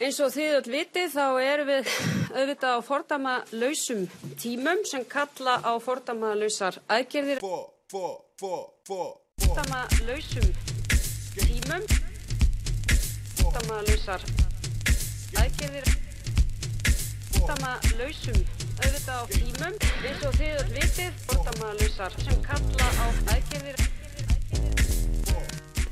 [0.00, 1.88] Eins og þið öll vitið þá erum við
[2.38, 4.06] auðvitað á fordama lausum
[4.40, 7.42] tímum sem kalla á fordama lausar aðgerðir.
[8.40, 10.48] Fordama lausum
[11.36, 11.84] tímum,
[13.42, 14.24] fordama lausar
[15.36, 15.92] aðgerðir,
[17.36, 18.40] fordama lausum
[18.80, 23.06] auðvitað á tímum eins og þið öll vitið fordama lausar sem kalla á
[23.36, 23.88] aðgerðir.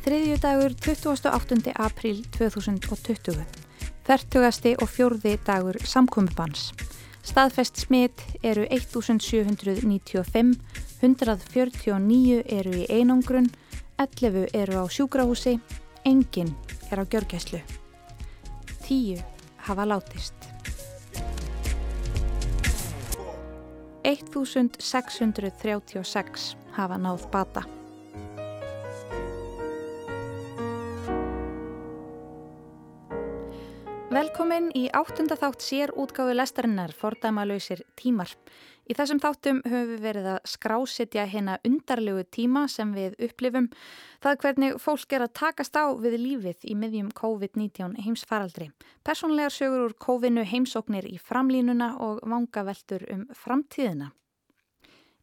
[0.09, 1.77] Þriðju dagur 28.
[1.77, 3.68] apríl 2020.
[4.09, 6.71] Fertugasti og fjórði dagur samkomiðbans.
[7.29, 10.57] Staðfest smitt eru 1795,
[11.05, 13.52] 149 eru í einangrun,
[14.01, 15.61] 11 eru á sjúkrahúsi,
[16.09, 16.57] enginn
[16.89, 17.61] er á gjörgæslu.
[18.89, 19.21] 10
[19.69, 20.33] hafa látist.
[24.09, 27.69] 1636 hafa náð bata.
[34.19, 38.33] Velkomin í áttunda þátt sér útgáfi lestarinnar fordæmalauðsir tímar.
[38.91, 43.69] Í þessum þáttum höfum við verið að skrásetja hérna undarlegu tíma sem við upplifum.
[44.19, 48.73] Það hvernig fólk er að takast á við lífið í miðjum COVID-19 heimsfaraldri.
[49.07, 54.10] Personlegar sögur úr COVID-nu heimsóknir í framlínuna og vangaveltur um framtíðina.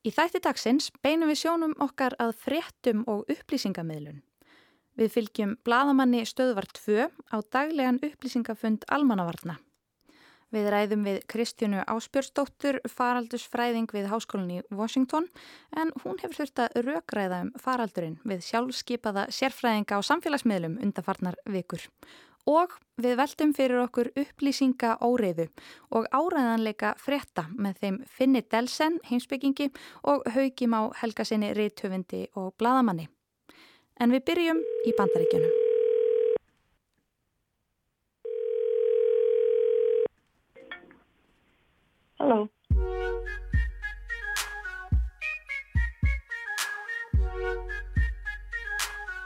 [0.08, 4.24] Í þætti dagsins beinum við sjónum okkar að fréttum og upplýsingamiðlun.
[4.96, 9.58] Við fylgjum bladamanni stöðvar 2 á daglegan upplýsingafund almannavarna.
[10.56, 15.28] Við ræðum við Kristjánu Áspjörsdóttur, faraldusfræðing við Háskólinni Washington,
[15.76, 21.84] en hún hefur þurft að rökræða um faraldurinn við sjálfskeipaða sérfræðinga á samfélagsmiðlum undarfarnar vikur.
[22.48, 25.50] Og við veltum fyrir okkur upplýsinga óreiðu
[25.98, 29.72] og áræðanleika frétta með þeim Finni Delsen, heimsbyggingi
[30.08, 33.10] og Haugim á Helgasinni Ríðtöfundi og Bladamanni.
[34.04, 35.52] En við byrjum í bandaríkjunum.
[42.20, 42.42] Halló.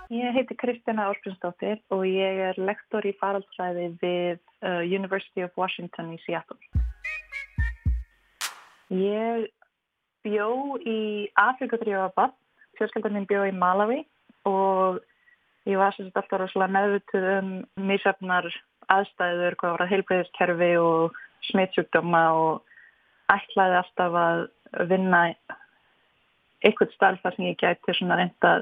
[0.10, 6.14] Ég heiti Kristjana Ársbjörnsdóttir og ég er lektor í faraldsræði við uh, University of Washington
[6.14, 6.58] í Seattle.
[8.94, 9.50] Ég
[10.26, 11.00] bjó í
[11.38, 12.34] Afrika 3 ára bann,
[12.78, 14.04] fjölskeldarinn bjó í Malawi
[14.48, 15.00] og
[15.70, 17.52] ég var sérst alltaf rosalega meðvituð um
[17.90, 18.48] mísöfnar
[18.90, 21.18] aðstæður, hvað var að heilbreyðiskerfi og
[21.50, 22.64] smittsjúkdóma og
[23.30, 24.44] ætlaði alltaf að
[24.90, 25.22] vinna
[26.66, 28.54] eitthvað starf þar sem ég gæti svona reynda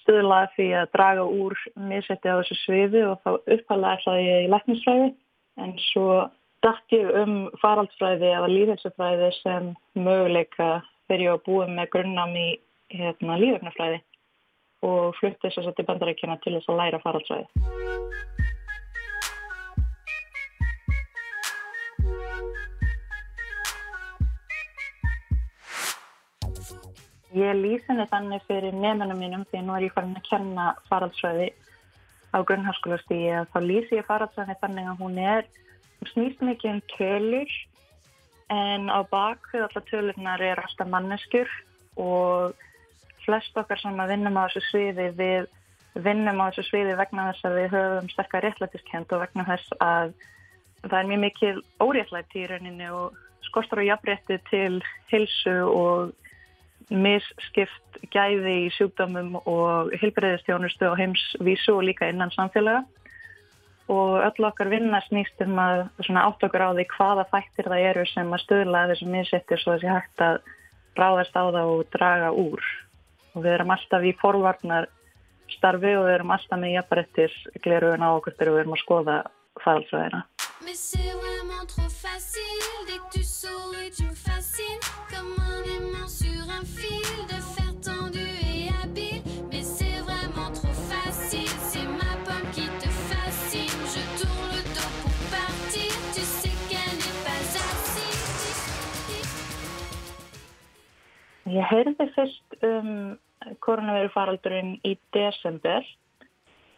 [0.00, 1.54] stöðla því að draga úr
[1.88, 5.08] mísetti á þessu sviði og þá uppalega ætlaði ég í læknisfræði.
[5.62, 6.08] En svo
[6.66, 10.68] dætt ég um faraldsfræði eða líðhelsefræði sem möguleika
[11.08, 12.48] ég var búið með grunnam í
[12.92, 14.02] hérna, líðöfnafræði
[14.84, 17.46] og flutti þess að til bandarækjana til þess að læra faraldsvæði.
[27.36, 31.50] Ég lýsi henni þannig fyrir nefnunum mínum því nú er ég farin að kenna faraldsvæði
[32.32, 35.48] á grunnháskólastígi að þá lýsi ég faraldsvæði þannig að hún er,
[36.12, 37.56] snýst mikið um tölur
[38.52, 41.50] en á bakvið allar tölurnar er alltaf manneskjur
[42.00, 42.65] og
[43.26, 45.50] flest okkar sem að vinnum á þessu sviði við
[46.06, 50.12] vinnum á þessu sviði vegna þess að við höfum sterkar réttlætiskend og vegna þess að
[50.86, 53.16] það er mjög mikil óréttlæti í rauninni og
[53.46, 56.12] skortar og jafnrétti til hilsu og
[56.92, 62.84] misskipt gæði í sjúkdómum og hilbreyðistjónustu og heimsvísu og líka innan samfélaga.
[63.90, 68.06] Og öll okkar vinna snýst um að átt okkur á því hvaða fættir það eru
[68.10, 70.40] sem að stöðla þessu missettir svo þessi hægt að
[70.98, 72.66] ráðast á það og draga úr
[73.36, 74.88] og við erum alltaf í forvarnar
[75.52, 79.18] starfi og við erum alltaf með jafnbrettir gleruðin á okkur þegar við erum að skoða
[79.62, 80.24] fælsvæðina.
[101.46, 102.88] Ég heyrði fyrst um
[103.64, 105.84] koronaviru faraldurinn í desember.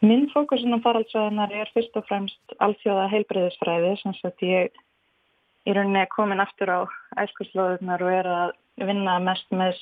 [0.05, 4.77] Minn fókusin á faraldsvæðinar er fyrst og fremst alþjóða heilbreyðisfræði sem að ég
[5.67, 6.81] í rauninni er komin aftur á
[7.25, 8.53] æskurslóðunar og er að
[8.89, 9.75] vinna mest með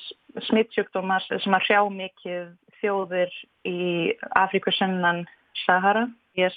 [0.47, 2.47] smittsjúkdómar sem að hrjá mikið
[2.81, 3.35] þjóðir
[3.69, 3.79] í
[4.41, 5.23] Afrikusunnan
[5.65, 6.07] Sahara.
[6.37, 6.53] Ég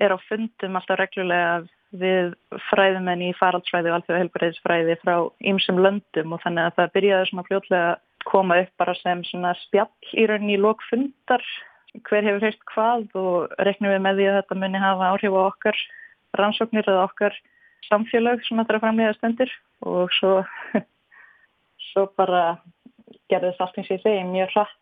[0.00, 1.60] er á fundum alltaf reglulega
[1.90, 2.36] við
[2.68, 5.16] fræðumenn í faraldsfræði og alþjóða heilbreyðisfræði frá
[5.50, 7.90] ýmsum löndum og þannig að það byrjaði svona fljótlega
[8.28, 11.44] koma upp bara sem svona spjall í rauninni í lokfundar
[12.06, 15.42] hver hefur heilt hvað og reknum við með því að þetta muni hafa áhrif á
[15.42, 15.80] okkar
[16.38, 17.38] rannsóknir eða okkar
[17.88, 19.54] samfélag sem þetta er að framlega stendur
[19.88, 20.34] og svo,
[21.90, 22.44] svo bara
[23.32, 24.76] gerðist allt eins og ég segi mjög hratt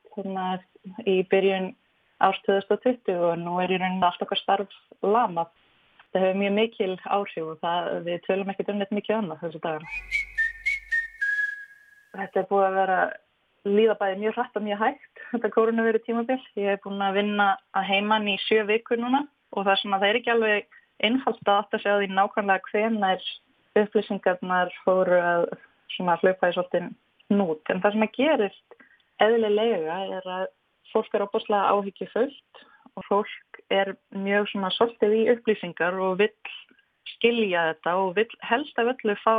[1.06, 1.70] í byrjun
[2.24, 5.46] árs 2020 og nú er í rauninni allt okkar starf lama.
[6.12, 9.62] Það hefur mjög mikil áhrif og það, við tölum ekkert um þetta mikið annað þessu
[9.64, 9.88] dagar.
[12.18, 12.98] Þetta er búið að vera
[13.72, 16.40] líðabæði mjög hratt og mjög hægt, þetta koronaviru tímabill.
[16.58, 19.24] Ég hef búin að vinna að heimann í sjö vikur núna
[19.54, 20.78] og það er svona, það er ekki alveg
[21.08, 23.28] einfalt að átta sig á því nákvæmlega hvenær
[23.78, 25.44] upplýsingarnar fóru að
[25.94, 26.88] svona hlaupa í svolítið
[27.34, 27.62] nút.
[27.70, 28.78] En það sem að gerist
[29.24, 30.46] eðlilega er að
[30.92, 32.64] fólk er opaslega áhyggju fullt
[32.98, 36.54] og fólk er mjög svona svolítið í upplýsingar og vill
[37.14, 39.36] skilja þetta og vill helst af öllu fá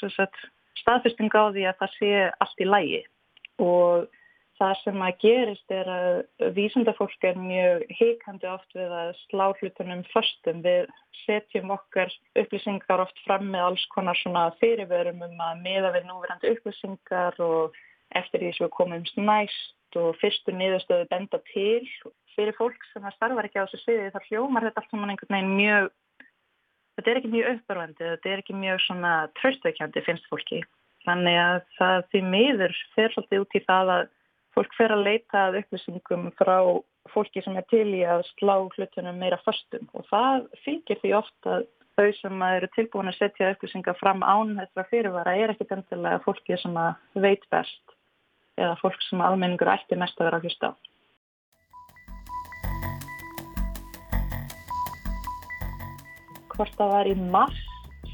[0.00, 0.36] sagt,
[0.80, 2.12] staðfesting á því að það sé
[2.44, 3.02] allt í lægi
[3.60, 4.08] og
[4.60, 10.02] það sem að gerist er að vísendafólk er mjög heikandi oft við að slá hlutunum
[10.12, 10.60] förstum.
[10.64, 10.90] Við
[11.24, 16.54] setjum okkar upplýsingar oft fram með alls konar svona fyrirverum um að miða við núverandi
[16.56, 17.78] upplýsingar og
[18.18, 21.86] eftir því sem við komum næst og fyrstu niðurstöðu benda til
[22.36, 25.34] fyrir fólk sem það starfar ekki á þessu sviði þar hljómar þetta allt saman einhvern
[25.36, 25.88] veginn mjög
[26.98, 30.60] þetta er ekki mjög uppörfandi þetta er ekki mjög svona tröstveikjandi finnst fólki
[31.08, 34.06] þannig að það því miður fer svolítið út í það að
[34.56, 36.56] fólk fer að leita að upplýsingum frá
[37.10, 41.54] fólki sem er til í að slá hlutunum meira fastum og það fylgir því ofta
[41.58, 41.68] að
[42.00, 46.58] þau sem eru tilbúin að setja upplýsingar fram án þessara fyrirvara er ekkit endilega fólki
[46.60, 46.76] sem
[47.24, 47.96] veit best
[48.60, 50.72] eða fólk sem almenningur ætti mest að vera að hlusta á.
[56.50, 57.69] Hvort það var í mars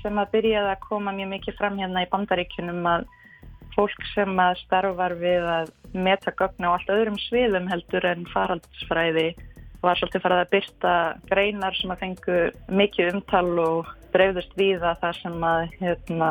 [0.06, 3.06] sem að byrjaði að koma mjög mikið fram hérna í bandaríkunum að
[3.74, 9.28] fólk sem að starfar við að meta gögna á allt öðrum sviðum heldur en faraldsfræði
[9.84, 10.92] var svolítið farið að byrta
[11.30, 12.38] greinar sem að fengu
[12.80, 16.30] mikið umtal og dreifðust við að það sem að hérna,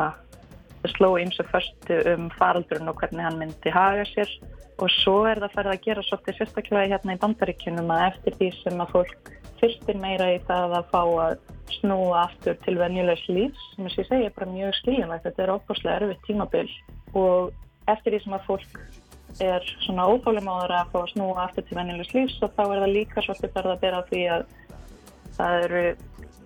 [0.96, 4.30] sló eins og förstu um faraldurinn og hvernig hann myndi haga sér.
[4.76, 8.50] Og svo er það farið að gera svolítið sérstaklega hérna í bandaríkunum að eftir því
[8.58, 9.30] sem að fólk
[9.60, 11.38] fyrstir meira í það að fá að
[11.76, 13.64] snúa aftur til venjulegs lífs.
[13.74, 16.68] Sem ég segi bara mjög skiljanlegt þetta er óbúslega erfitt tímabil.
[17.16, 17.52] Og
[17.90, 18.80] eftir því sem að fólk
[19.46, 22.94] er svona það að fá að snúa aftur til venjulegs lífs og þá er það
[22.94, 24.46] líka svolítið farið að bera því að
[25.36, 25.84] það eru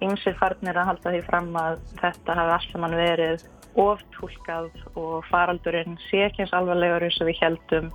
[0.01, 3.45] ymsir farnir að halda því fram að þetta hafi allt saman verið
[3.81, 7.91] oftúlkað og faraldurinn sé ekki eins alvarlegur eins og við heldum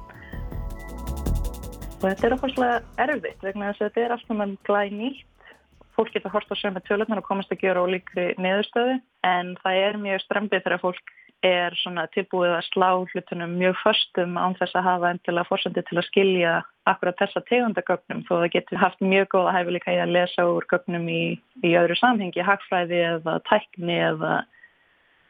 [2.05, 5.51] og þetta er okkurslega erfitt vegna þess að þetta er alltaf með glæð nýtt
[5.95, 9.97] fólk getur hort á sömu tölunar og komast að gera ólíkri neðurstöðu en það er
[10.03, 11.13] mjög strempið þegar fólk
[11.45, 11.75] er
[12.13, 16.53] tilbúið að slá hlutunum mjög förstum án þess að hafa endilega fórsöndi til að skilja
[16.89, 21.05] akkurat þessa tegundagögnum þó það getur haft mjög góða hæfileika í að lesa úr gögnum
[21.09, 21.23] í,
[21.65, 24.33] í öðru samhengi, hagfræði eða tækni eða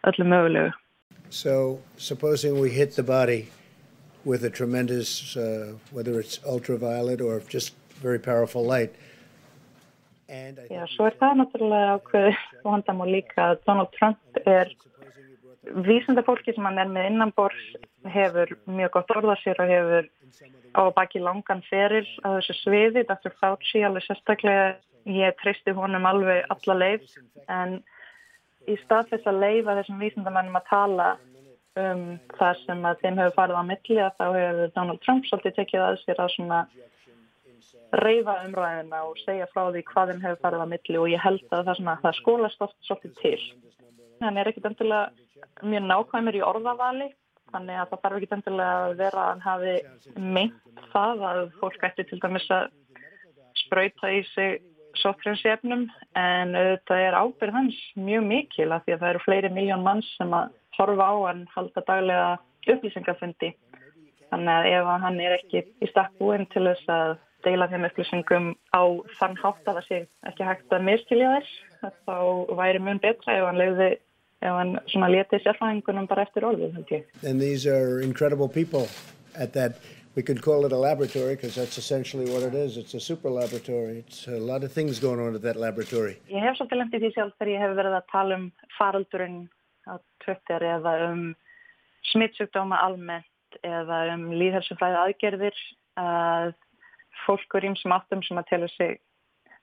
[0.08, 0.72] öllu mögulegu.
[1.30, 3.48] So, supposing we hit the body
[4.26, 8.94] with a tremendous, uh, whether it's ultraviolet or just very powerful light.
[10.28, 14.72] Já, svo er það náttúrulega ákveð vandamál líka að Donald Trump er
[15.86, 17.60] vísenda fólki sem hann er með innanbors
[18.10, 20.10] hefur mjög gott orða sér og hefur
[20.74, 23.34] á baki langan feril á þessu sviði, Dr.
[23.38, 24.76] Fauci alveg sérstaklega,
[25.06, 27.06] ég treysti honum alveg alla leið
[27.46, 27.78] en
[28.66, 31.10] í stað þess að leifa þessum vísendamennum að tala
[31.76, 32.04] um
[32.38, 35.86] það sem að þeim hefur farið á milli að þá hefur Donald Trump svolítið tekið
[35.86, 36.60] að sér að svona
[37.96, 41.44] reyfa umræðina og segja frá því hvað þeim hefur farið á milli og ég held
[41.52, 43.42] að það, svona, það skólast oft svolítið til.
[44.22, 47.10] Þannig er ekkit endilega mjög nákvæmur í orðavali
[47.52, 49.76] þannig að það þarf ekkit endilega að vera að hann hafi
[50.38, 52.72] meint það að fólk ætti til dæmis að
[53.66, 54.64] spröyta í sig
[55.02, 55.86] sótfrjónsefnum
[56.20, 60.10] en þetta er ábyrð hans mjög mikil af því að það eru fleiri miljón manns
[60.18, 62.30] sem að horfa á hann halda daglega
[62.66, 63.52] upplýsingafundi.
[64.32, 68.48] Þannig að ef hann er ekki í stakk búinn til þess að deila þeim upplýsingum
[68.74, 68.84] á
[69.20, 70.00] þann hátt að það sé
[70.32, 72.18] ekki hægt að miskilja þess þá
[72.58, 73.90] væri mjög betra ef hann leiði
[74.46, 76.82] ef hann svona letið sérfæðingunum bara eftir orðið.
[77.24, 78.88] And these are incredible people
[79.36, 79.78] at that
[80.16, 82.78] we could call it a laboratory because that's essentially what it is.
[82.78, 84.04] It's a super laboratory.
[84.08, 86.18] It's a lot of things going on at that laboratory.
[86.32, 88.46] Ég hef svolítið lendið því sjálf þegar ég hef verið að tala um
[88.78, 89.40] faraldurinn
[89.92, 89.94] á
[90.24, 91.24] Twitter eða um
[92.12, 95.60] smittsugdóma almennt eða um líðhelsufræði aðgerðir
[96.00, 96.54] að
[97.26, 99.00] fólkur ímsum áttum sem að telur sig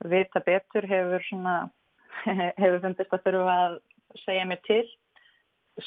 [0.05, 1.55] vita betur hefur svona
[2.61, 3.77] hefur fundist að þurfa að
[4.21, 4.83] segja mér til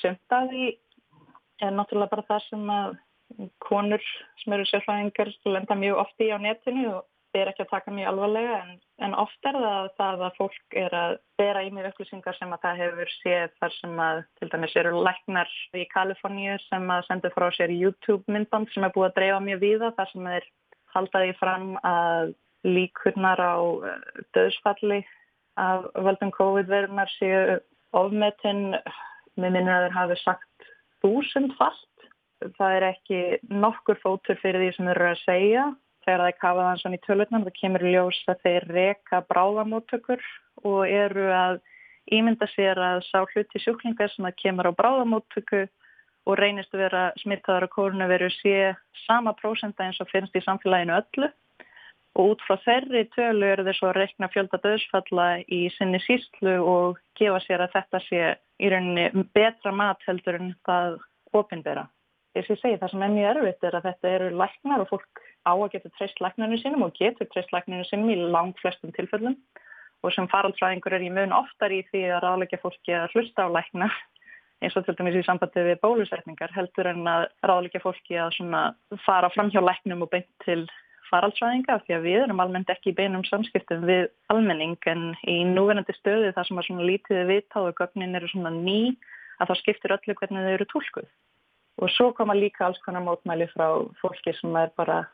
[0.03, 0.71] sömndaði
[1.63, 2.97] er náttúrulega bara það sem að
[3.63, 4.03] konur
[4.43, 7.05] sem eru sérfræðingar lenda mjög ofti á netinu og
[7.35, 10.95] ber ekki að taka mjög alvarlega en, en oft er það það að fólk er
[10.97, 14.77] að bera í mig upplýsingar sem að það hefur séð þar sem að til dæmis
[14.81, 19.17] eru læknar í Kaliforníu sem að sendu frá sér YouTube myndband sem er búið að
[19.19, 20.49] dreifa mjög víða þar sem þeir
[20.97, 22.35] haldaði fram að
[22.67, 23.57] líkurnar á
[23.91, 25.03] eh, döðsfalli
[25.61, 27.59] af völdum COVID-verunar séu
[27.97, 28.75] ofmetinn
[29.37, 30.71] með minna að þeir hafi sagt
[31.05, 31.89] þúsund fast.
[32.57, 35.65] Það er ekki nokkur fótur fyrir því sem þeir eru að segja.
[36.07, 40.29] Þegar það er kafað hans í tölutnan það kemur ljós að þeir reka bráðamóttökur
[40.63, 41.59] og eru að
[42.15, 45.65] ímynda sér að sá hluti sjúklingar sem að kemur á bráðamóttöku
[46.27, 48.75] og reynist að vera smittaðar á kórunu veru sé
[49.07, 51.31] sama prósenda eins og finnst í samfélaginu öllu
[52.17, 56.57] og út frá þeirri tölu eru þeir svo að rekna fjölda döðsfalla í sinni síslu
[56.63, 58.23] og gefa sér að þetta sé
[58.63, 60.99] í rauninni betra mat heldur en það
[61.37, 61.85] ofinbera.
[62.37, 64.91] Þess að ég segi það sem er mjög erfitt er að þetta eru læknar og
[64.91, 68.93] fólk á að geta treyst læknarnu sínum og getur treyst læknarnu sínum í lang flestum
[68.93, 69.39] tilfellum
[70.05, 73.55] og sem faraldsræðingur er í mun oftar í því að ráðleika fólki að hlusta á
[73.57, 73.89] lækna
[74.61, 78.37] eins og til dæmis í sambandi við bólusetningar heldur en að ráðleika fólki að
[79.07, 80.67] fara fram hjá læknum og beint til
[81.11, 85.95] faraldsvæðinga því að við erum almennt ekki í beinum samskiptum við almenning en í núvenandi
[85.97, 88.81] stöðu það sem svona lítið viðtáð og gögnin eru ný
[89.41, 91.09] að það skiptir öllu hvernig þau eru tólkuð.
[91.77, 93.69] Og svo koma líka alls konar mótmæli frá
[94.01, 95.05] fólki sem er bara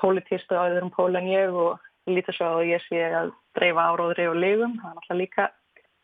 [0.00, 3.88] politist og áður um pól en ég og lítið svo að ég sé að dreifa
[3.90, 4.76] áróðri og legum.
[4.80, 5.48] Það er alltaf líka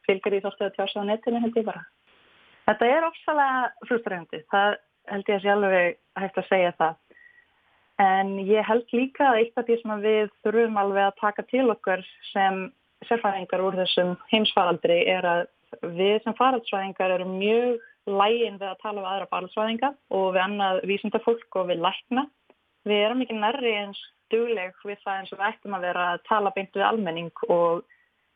[0.06, 1.84] fylgir í þáttu að tjása á netinu held ég bara.
[2.66, 4.42] Þetta er ofsalega frustrandi.
[4.50, 4.76] Það
[5.12, 5.78] held ég að sjálfur
[6.22, 6.98] hægt að segja það.
[8.02, 11.66] En ég held líka að eitt af því sem við þurfum alveg að taka til
[11.70, 12.62] okkar sem
[13.06, 15.42] sérfæðingar úr þessum heimsfaraldri er að
[15.96, 17.80] við sem faraldsvæðingar erum mjög
[18.10, 22.26] lægin við að tala um aðra faraldsvæðinga og við annað vísindafólk og við lækna.
[22.88, 24.00] Við erum ekki nærri eins
[24.32, 27.82] dugleg við það eins og við ættum að vera að tala beint við almenning og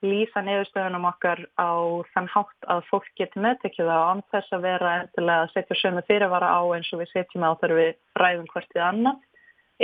[0.04, 1.72] lýsa neðustöðunum okkar á
[2.12, 6.02] þann hátt að fólk geti meðtekið það án þess að vera endilega að setja sömu
[6.06, 9.24] fyrirvara á eins og við setjum á þegar við ræðum hvert við annað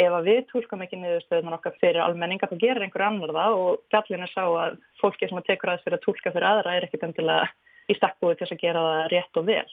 [0.02, 3.82] ef að við tólkum ekki niðurstöðunar okkar fyrir almenninga þá gerir einhver annar það og
[3.92, 6.86] gallin er sá að fólki sem að tekur aðeins fyrir að tólka fyrir aðra er
[6.86, 7.48] ekkit endilega
[7.90, 9.72] í stakkbúið til að gera það rétt og vel.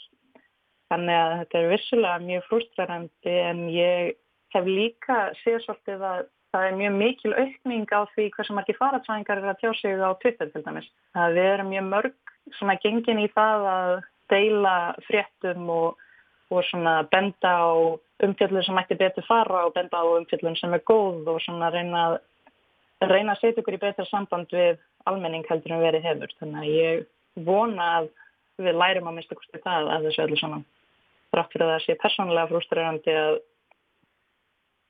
[0.90, 4.12] Þannig að þetta er vissulega mjög frustrærandi en ég
[4.56, 9.42] hef líka séð svolítið að það er mjög mikil aukning á því hversu margir faratsvæðingar
[9.42, 10.88] er að tjá sig á Twitter til dæmis.
[11.14, 13.92] Það erum mjög mörg svona gengin í það að
[14.34, 14.76] deila
[15.06, 16.02] fréttum og,
[16.50, 17.70] og svona benda á
[18.26, 22.06] umfjöldun sem ætti betur fara og benda á umfjöldun sem er góð og svona reyna
[22.08, 22.18] að,
[23.06, 26.34] reyna að setja ykkur í betra samband við almenning heldur en verið hefur.
[26.42, 27.08] Þannig að ég
[27.46, 28.10] vona að
[28.60, 30.66] við lærum að mista kosti það að þessu öllu saman.
[31.30, 33.40] Þrátt fyrir að það sé persónulega frústrerandi að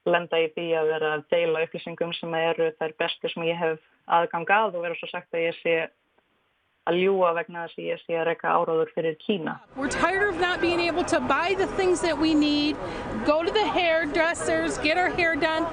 [0.10, 3.80] lenda í því að vera að deila upplýsingum sem eru þær bestu sem ég hef
[4.10, 5.76] aðgang að og vera svo sagt að ég sé
[6.90, 9.60] að ljúa vegna þess að ég sé að reyka áráður fyrir Kína.
[9.76, 12.76] We're tired of not being able to buy the things that we need,
[13.26, 15.68] go to the hairdressers, get our hair done.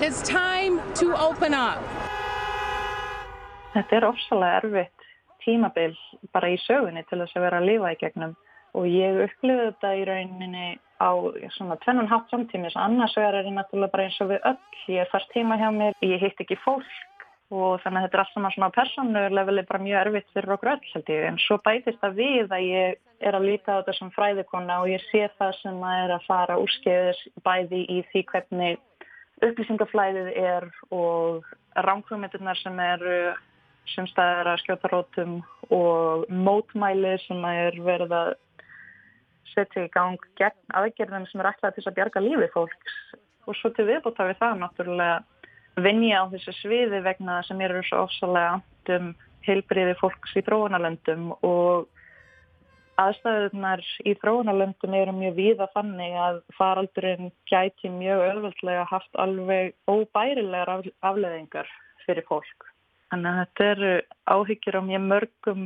[0.00, 1.82] It's time to open up.
[3.74, 5.03] Þetta er ofsalega erfitt
[5.44, 5.94] tímabil
[6.34, 8.34] bara í sögunni til þess að vera að lifa í gegnum.
[8.74, 11.10] Og ég upplifði þetta í rauninni á
[11.54, 12.76] svona tvennun hátt samtímis.
[12.76, 14.78] Annars er ég náttúrulega bara eins og við öll.
[14.90, 16.94] Ég er fast tíma hjá mér, ég hitt ekki fólk.
[17.54, 20.88] Og þannig að þetta er allt saman svona persónuleveli bara mjög erfitt fyrir okkur öll
[20.94, 21.26] held ég.
[21.28, 22.96] En svo bætist það við að ég
[23.28, 26.26] er að líta á þetta sem fræðikona og ég sé það sem að er að
[26.26, 28.80] fara úrskeiðis bæði í því hvernig
[29.44, 31.46] upplýsingaflæðið er og
[31.86, 33.18] rámkvömyndirnar sem eru
[33.92, 35.36] sem staðir að skjóta rótum
[35.74, 38.32] og mótmæli sem er verið að
[39.54, 42.98] setja í gang gegn aðgerðum sem er ætlað til að bjarga lífi fólks
[43.44, 48.04] og svo til viðbútt hafið það náttúrulega vinja á þessu sviði vegna sem eru svo
[48.06, 48.60] ofsalega
[48.96, 49.12] um
[49.44, 51.88] heilbriði fólks í þróunarlöndum og
[53.00, 60.86] aðstæðunar í þróunarlöndum eru mjög víða þannig að faraldurinn gæti mjög öðvöldlega haft alveg óbærilegar
[61.02, 61.70] afleðingar
[62.06, 62.73] fyrir fólk.
[63.12, 63.90] Þannig að þetta eru
[64.34, 65.64] áhyggjur á mjög mörgum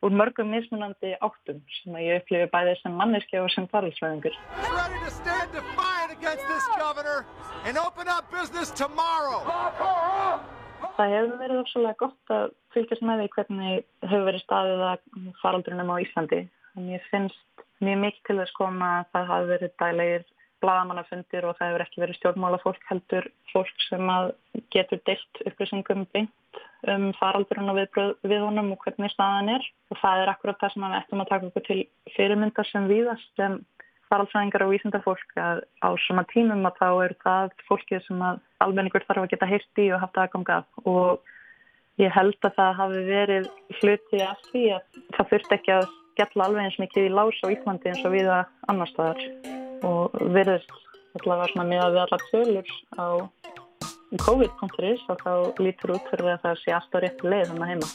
[0.00, 4.38] úr mörgum mismunandi áttum sem að ég upplifi bæði sem manneski og sem faraldsvæðingur.
[11.00, 15.04] Það hefur verið ofsalega gott að fylgjast með því hvernig hefur verið staðið að
[15.42, 16.40] faraldurinnum á Íslandi.
[16.74, 20.26] Þannig ég finnst mjög mikið til þess koma að það hafi verið dælegir
[20.62, 24.12] bladamannafundir og það hefur ekki verið stjórnmála fólk heldur fólk sem
[24.74, 29.66] getur deilt upplýsingum beint um faraldurinn og við, við honum og hvernig staðan er.
[29.92, 31.80] Og það er akkurat það sem við ættum að taka okkur til
[32.16, 33.60] fyrirmyndar sem viðast sem
[34.10, 39.06] faraldsvæðingar og vísindafólk að á svona tímum að þá er það fólkið sem að almenningur
[39.06, 43.48] þarf að geta heyrt í og haft aðgangað og ég held að það hafi verið
[43.78, 47.46] hluti af því að það þurft ekki að skella alveg eins mikið í lás á
[47.54, 50.72] Íslandi eins og við að annar staðar og verðist
[51.18, 53.06] allavega svona með að við allar tölur á
[54.26, 55.32] COVID.is og þá
[55.62, 57.90] lítur út fyrir að það sé alltaf rétt leið þannig heima.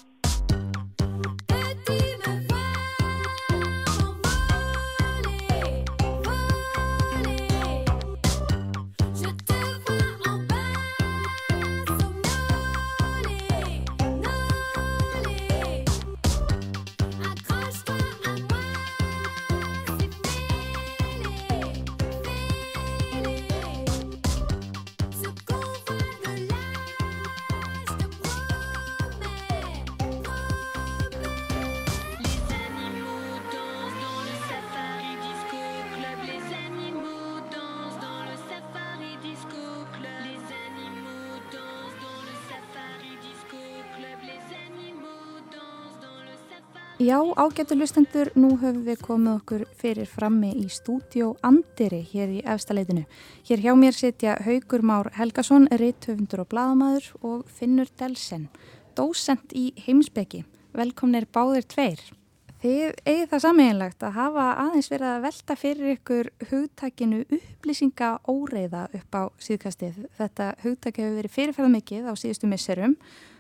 [47.34, 53.06] Ágættu hlustendur, nú höfum við komið okkur fyrir frammi í stúdjó Andiri hér í efstaleitinu.
[53.48, 58.48] Hér hjá mér sitja Haugur Már Helgason, reithöfundur og bladamæður og Finnur Delsen,
[58.98, 60.46] dósent í heimsbyggi.
[60.76, 62.02] Velkomnir báðir tveir.
[62.62, 68.88] Þið eigið það sammeginlegt að hafa aðeins verið að velta fyrir ykkur hugtakinu upplýsinga óreiða
[68.96, 70.04] upp á síðkastið.
[70.18, 73.35] Þetta hugtak hefur verið fyrirferða mikið á síðustu misserum og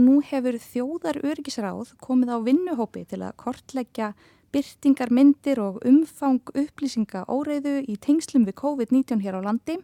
[0.00, 4.14] nú hefur þjóðar örgisráð komið á vinnuhópi til að kortleggja
[4.50, 9.76] byrtingar myndir og umfang upplýsinga óreiðu í tengslum við COVID-19 hér á landi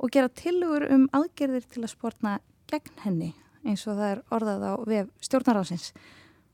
[0.00, 2.38] og gera tilugur um aðgerðir til að spórna
[2.70, 3.30] gegn henni
[3.64, 5.90] eins og það er orðað á vef stjórnarásins.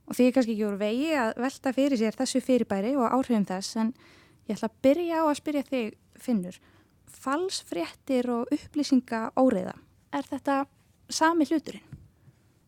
[0.06, 3.46] Og því er kannski ekki úr vegi að velta fyrir sér þessu fyrirbæri og áhrifum
[3.46, 3.92] þess en
[4.46, 6.58] ég ætla að byrja á að spyrja þig Finnur.
[7.06, 9.76] Falsfréttir og upplýsinga óreiða,
[10.14, 10.64] er þetta
[11.12, 11.96] sami hluturinn?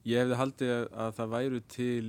[0.07, 2.05] Ég hefði haldið að það væri til,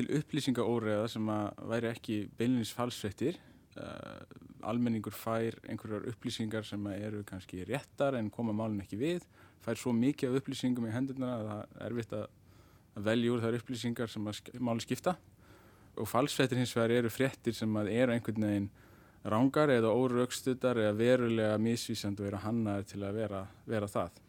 [0.00, 3.38] til upplýsingaóreða sem að væri ekki beinleins falsfrettir.
[3.78, 4.24] Uh,
[4.66, 9.28] almenningur fær einhverjar upplýsingar sem eru kannski réttar en koma málun ekki við.
[9.62, 12.26] Fær svo mikið af upplýsingum í hendurna að það er erfitt að,
[12.98, 15.14] að velja úr þar upplýsingar sem máli skipta.
[15.98, 18.70] Og falsfrettir hins vegar eru frettir sem eru einhvern veginn
[19.28, 24.24] rángar eða óraugstöldar eða verulega misvísand og eru hannaðir til að vera, vera það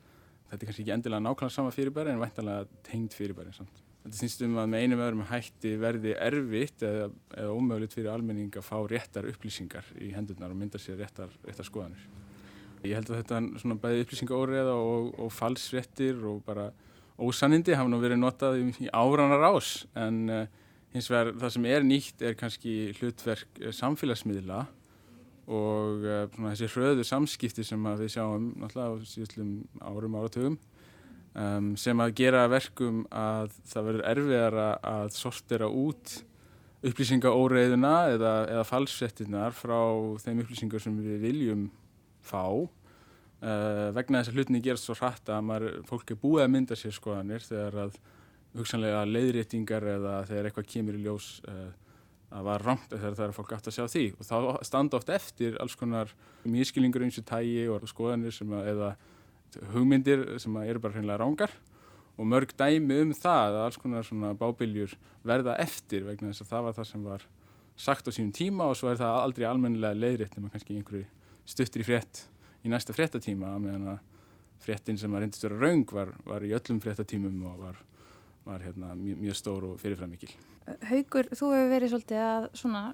[0.49, 3.83] þetta er kannski ekki endilega nákvæmlega sama fyrirbæri en væntalega tengd fyrirbæri samt.
[4.03, 8.55] Þetta snýst um að með einum öðrum hætti verði erfitt eða, eða ómögulegt fyrir almenning
[8.55, 12.05] að fá réttar upplýsingar í hendurnar og mynda sér réttar, réttar skoðanir.
[12.87, 16.69] Ég held að þetta svona bæði upplýsingaóriða og, og falsréttir og bara
[17.19, 20.45] ósanindi hafa nú verið notað í áranar ás en uh,
[20.95, 24.63] hins vegar það sem er nýtt er kannski hlutverk uh, samfélagsmiðla
[25.49, 30.57] og uh, svona, þessi hröðu samskipti sem við sjáum náttúrulega á síðustlum árum áratugum
[31.33, 36.19] um, sem að gera verkum að það verður erfiðar að sortera út
[36.85, 39.79] upplýsingaóreiðuna eða, eða falsettinnar frá
[40.23, 41.65] þeim upplýsingar sem við viljum
[42.23, 46.53] fá uh, vegna þess að hlutinni gerast svo hratt að maður, fólk er búið að
[46.55, 47.99] mynda sér skoðanir þegar að
[48.57, 51.69] hugsanlega leiðréttingar eða þegar eitthvað kemur í ljós uh,
[52.29, 54.05] að var rámt þegar það er fólk aftur að sjá því.
[54.15, 54.35] Og þá
[54.67, 56.13] standa oft eftir alls konar
[56.45, 58.91] mískilingur eins og tægi og skoðanir að, eða
[59.73, 61.55] hugmyndir sem eru bara hreinlega rángar
[62.19, 64.93] og mörg dæmi um það að alls konar svona bábiljur
[65.25, 67.25] verða eftir vegna þess að það var það sem var
[67.79, 71.05] sagt á sínum tíma og svo er það aldrei almennilega leiðrétt nema kannski einhverju
[71.47, 72.25] stuttir í frétt
[72.67, 74.01] í næsta fréttatíma meðan að
[74.59, 77.79] fréttin sem var reyndist að vera raung var, var í öllum fréttatímum og var
[78.47, 80.31] var hérna, mjög, mjög stór og fyrirframikil.
[80.89, 82.47] Haugur, þú hefur verið svolítið að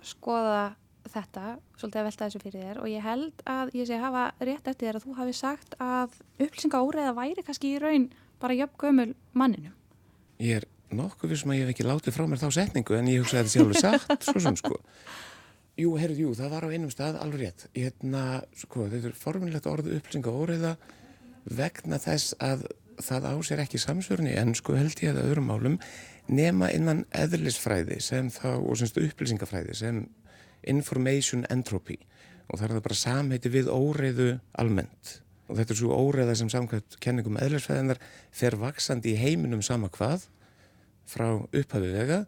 [0.08, 0.60] skoða
[1.12, 4.24] þetta, svolítið að velta þessu fyrir þér og ég held að ég sé að hafa
[4.50, 8.08] rétt eftir þér að þú hafi sagt að upplýsinga óreiða væri kannski í raun
[8.42, 9.72] bara jöfn gömul manninu.
[10.42, 12.98] Ég er nokkuð við sem um að ég hef ekki látið frá mér þá setningu
[12.98, 14.80] en ég hugsa að þetta sé alveg sagt, svo sem sko.
[15.76, 17.66] Jú, heyrðu, jú, það var á einum stað alveg rétt.
[17.76, 18.24] Ég hérna,
[18.56, 20.76] sko, þetta er formunlegt orðu upplýsinga óreiða
[21.46, 22.66] vegna þess að
[23.04, 25.78] það á sér ekki samsvörni en sko held ég að öðrum málum
[26.32, 30.02] nema innan eðlisfræði sem þá, og semst upplýsingafræði sem
[30.66, 32.00] information entropy.
[32.50, 34.30] Og það er það bara samheiti við óreiðu
[34.62, 35.20] almennt.
[35.50, 38.02] Og þetta er svo óreiða sem samkvæmt kenningum eðlisfræðinar
[38.34, 40.26] fer vaksandi í heiminum sama hvað
[41.10, 42.24] frá upphafi vega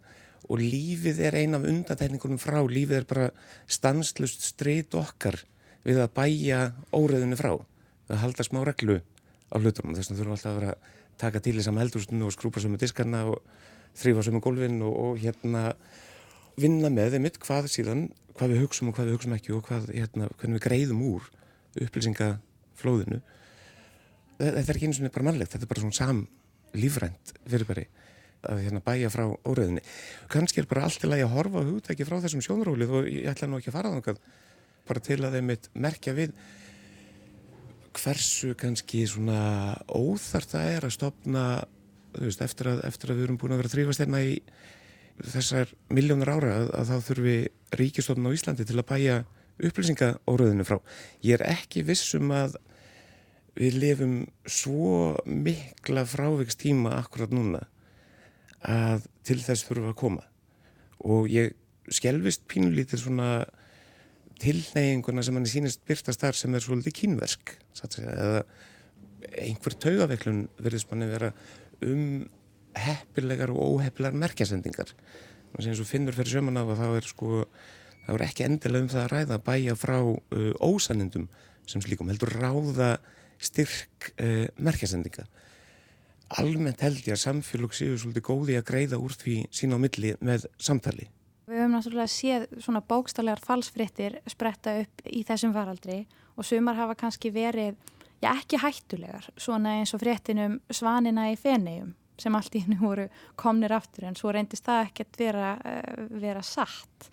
[0.48, 3.30] og lífið er ein af undatækningunum frá, lífið er bara
[3.68, 5.42] stanslust streyt okkar
[5.88, 6.60] við að bæja
[6.96, 7.56] óreiðinu frá,
[8.08, 9.02] að halda smá reglu
[9.52, 9.96] á hlutunum.
[9.96, 12.64] Þess vegna þurfum við alltaf að vera að taka til í sama heldurstunu og skrúpa
[12.64, 13.42] sömu diskarna og
[13.98, 15.64] þrýfa sömu gólfin og, og hérna
[16.58, 18.08] vinna með þeim mitt hvað síðan
[18.38, 21.30] hvað við hugsaum og hvað við hugsaum ekki og hvað, hérna, hvernig við greiðum úr
[21.88, 23.22] upplýsingaflóðinu.
[24.38, 26.28] Þetta er ekki eins og bara mannlegt þetta er bara svona sam
[26.78, 27.88] lífrænt fyrirbæri
[28.48, 29.82] að hérna bæja frá óriðinni
[30.32, 33.30] kannski er bara allt til að ég horfa á hugtæki frá þessum sjónrólið og ég
[33.32, 34.22] ætla nú ekki að fara þangað
[34.88, 36.36] bara til að þeim mitt merkja við
[37.98, 41.44] hversu kannski svona óþart það er að stopna
[42.18, 44.38] veist, eftir, að, eftir að við erum búin að vera þrýfast hérna í
[45.18, 47.38] þessar miljónur ára að, að þá þurfi
[47.82, 49.18] ríkistofn á Íslandi til að bæja
[49.58, 50.78] upplýsingaóruðinu frá.
[51.26, 52.60] Ég er ekki vissum að
[53.58, 57.64] við lifum svo mikla frávegstíma akkurat núna
[58.62, 60.26] að til þess þurfa að koma
[61.08, 61.56] og ég
[61.94, 63.30] skjelvist pínulítið svona
[64.42, 67.54] tilneyinguna sem hann sínist byrtast þar sem er svolítið kínversk
[68.02, 68.44] eða
[69.38, 71.32] einhver taugaveiklun verðist manni vera
[71.86, 72.26] um
[72.78, 74.94] heppilegar og óheppilegar merkjasendingar.
[75.58, 77.32] Og finnur fyrir söman af að það er sko
[78.06, 81.28] það er ekki endilega um það að ræða að bæja frá uh, ósanindum
[81.68, 82.94] sem slíkum heldur ráða
[83.42, 85.28] styrk uh, merkjasendinga.
[86.38, 90.14] Almennt held ég að samfélag séu svolítið góði að greiða úr því sína á milli
[90.20, 91.08] með samtali
[91.48, 96.02] Við höfum náttúrulega séð svona bókstallegar falsfrittir spretta upp í þessum faraldri
[96.36, 97.78] og sumar hafa kannski verið,
[98.20, 103.06] já ekki hættulegar, svona eins og frittinum svanina í fenegjum sem allt í hennu voru
[103.40, 107.08] komnir aftur en svo reyndist það ekkert vera, uh, vera satt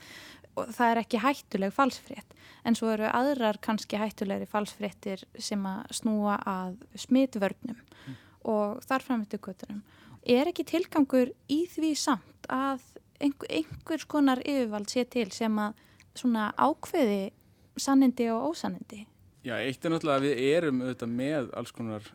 [0.55, 5.95] og það er ekki hættuleg falsfritt en svo eru aðrar kannski hættulegri falsfrittir sem að
[6.01, 8.19] snúa að smitvörnum mm.
[8.51, 9.83] og þarframötu göttunum.
[10.25, 12.83] Er ekki tilgangur í því samt að
[13.21, 15.81] einhver, einhvers konar yfirvald sé til sem að
[16.15, 17.33] svona ákveði
[17.81, 19.05] sannindi og ósannindi?
[19.45, 22.07] Já, eitt er náttúrulega að við erum auðvitað með alls konar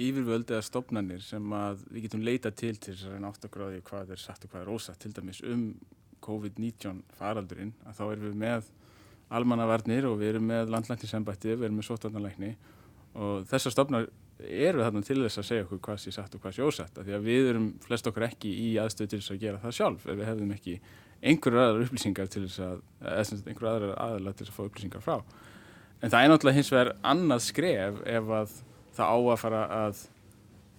[0.00, 4.14] yfirvöld eða stopnarnir sem að við getum leita til til þess að reyna áttagráði hvað
[4.14, 5.66] er satt og hvað er ósatt til dæmis um
[6.24, 8.70] COVID-19 faraldurinn að þá erum við með
[9.34, 12.50] almannavarnir og við erum með landlæknisembætti, við erum með sótarnalækni
[13.14, 14.08] og þessar stopnar
[14.42, 17.06] eru þarna til þess að segja okkur hvað sé satt og hvað sé ósatt af
[17.06, 20.06] því að við erum flest okkur ekki í aðstöð til þess að gera það sjálf
[20.08, 20.76] ef við hefðum ekki
[21.24, 25.16] einhverjar aðrar upplýsingar til þess að einhverjar aðrar aðlar til þess að fá upplýsingar frá
[26.00, 28.58] en það er náttúrulega hins vegar annað skref ef að
[28.98, 30.04] það á að fara að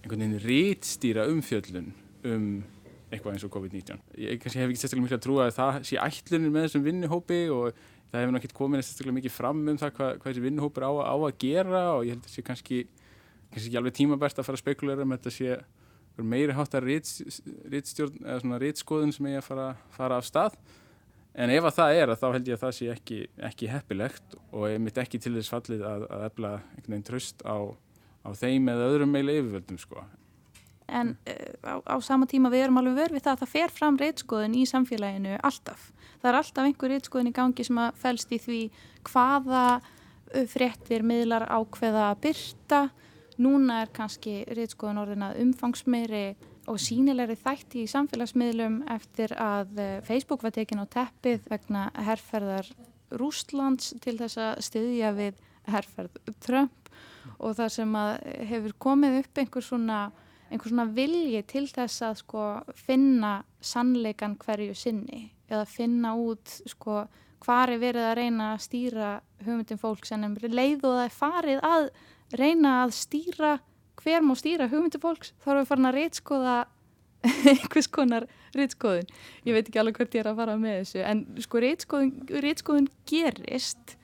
[0.03, 1.91] einhvern veginn rítstýra umfjöllun
[2.25, 2.47] um
[3.13, 4.01] eitthvað eins og COVID-19.
[4.19, 7.39] Ég kannski hef ekki sérstaklega miklu að trúa að það sé ætlunir með þessum vinnuhópi
[7.53, 7.79] og
[8.11, 11.15] það hefur náttúrulega komið sérstaklega mikið fram um það hvað, hvað þessi vinnuhópur á, á
[11.15, 12.79] að gera og ég held að það sé kannski
[13.55, 15.59] kannski ekki alveg tímabært að fara að spekulera um þetta sé
[16.15, 16.89] meiri hátt að
[18.63, 20.55] rítskoðun sem ég að fara, fara af stað
[21.35, 23.17] en ef að það er að þá held ég að það sé ekki,
[23.49, 27.43] ekki heppilegt og ég mitt ekki til þess fallið að, að efla einhvern veginn tröst
[27.43, 27.57] á,
[28.23, 30.05] á þeim eða öðrum meili yfirvöldum sko.
[30.85, 33.75] En uh, á, á sama tíma við erum alveg verið við það að það fer
[33.75, 35.89] fram rítskoðun í samfélaginu alltaf.
[36.21, 38.61] Það er alltaf einhver rítskoðun í gangi sem að fælst í því
[39.09, 39.65] hvaða
[40.51, 42.81] fréttir miðlar ákveða að byrta
[43.41, 46.25] Núna er kannski reytskoðun orðin að umfangsmeiri
[46.71, 52.69] og sínilegri þætti í samfélagsmiðlum eftir að eh, Facebook var tekin á teppið vegna herrferðar
[53.15, 56.89] Rústlands til þess að styðja við herrferð Trump.
[57.41, 58.13] Og það sem að
[58.49, 59.99] hefur komið upp einhver svona,
[60.49, 62.47] einhver svona vilji til þess að sko
[62.87, 67.03] finna sannleikan hverju sinni eða finna út sko
[67.45, 69.09] hvar er verið að reyna að stýra
[69.45, 71.89] hugmyndin fólk sem leið og það er farið að
[72.33, 73.57] reyna að stýra
[74.01, 75.33] hver má stýra hugmyndu fólks?
[75.43, 76.55] Þá erum við farin að reytskoða
[77.51, 79.07] einhvers konar reytskoðun
[79.47, 83.95] ég veit ekki alveg hvert ég er að fara með þessu en sko reytskoðun, gerist.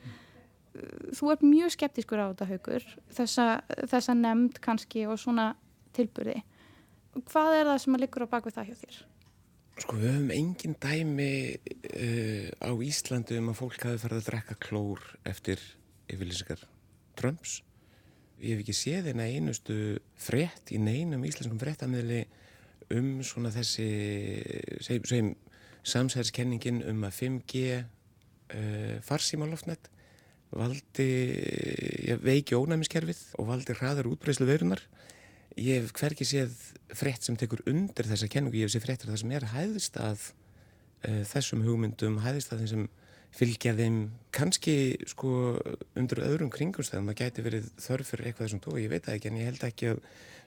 [1.18, 3.48] Þú ert mjög skeptiskur á þetta haugur þessa,
[3.92, 5.52] þessa nefnd kannski og svona
[5.96, 6.40] tilbyrði
[7.20, 9.00] hvað er það sem að liggur á bakvið það hjá þér?
[9.82, 14.58] Sko við höfum engin dæmi uh, á Íslandu um að fólk hafi farið að drekka
[14.62, 15.64] klór eftir
[16.12, 16.64] yfirlýsingar
[17.20, 17.60] Trumps
[18.42, 19.78] ég hef ekki séð eina einustu
[20.20, 22.26] frett í neinum íslenskum frettamöðli
[22.92, 23.88] um svona þessi
[24.84, 25.34] segjum, segjum
[25.88, 29.90] samsæðiskenningin um að 5G uh, farsímaloftnett
[30.52, 31.08] valdi
[32.10, 34.84] ja, veiki ónæmiskerfið og valdi hraðar útbreyslu veirunar
[35.56, 36.54] ég hef hverki séð
[36.96, 40.26] frett sem tekur undir þessa kenningu, ég hef séð frettir það sem er hæðist að
[41.08, 42.90] uh, þessum hugmyndum, hæðist að þeim sem
[43.36, 43.98] fylgja þeim
[44.36, 44.76] kannski
[45.10, 45.58] sko
[45.98, 47.12] undir öðrum kringumstæðum.
[47.12, 49.68] Það gæti verið þörf fyrir eitthvað þessum tói, ég veit það ekki en ég held
[49.68, 50.02] ekki að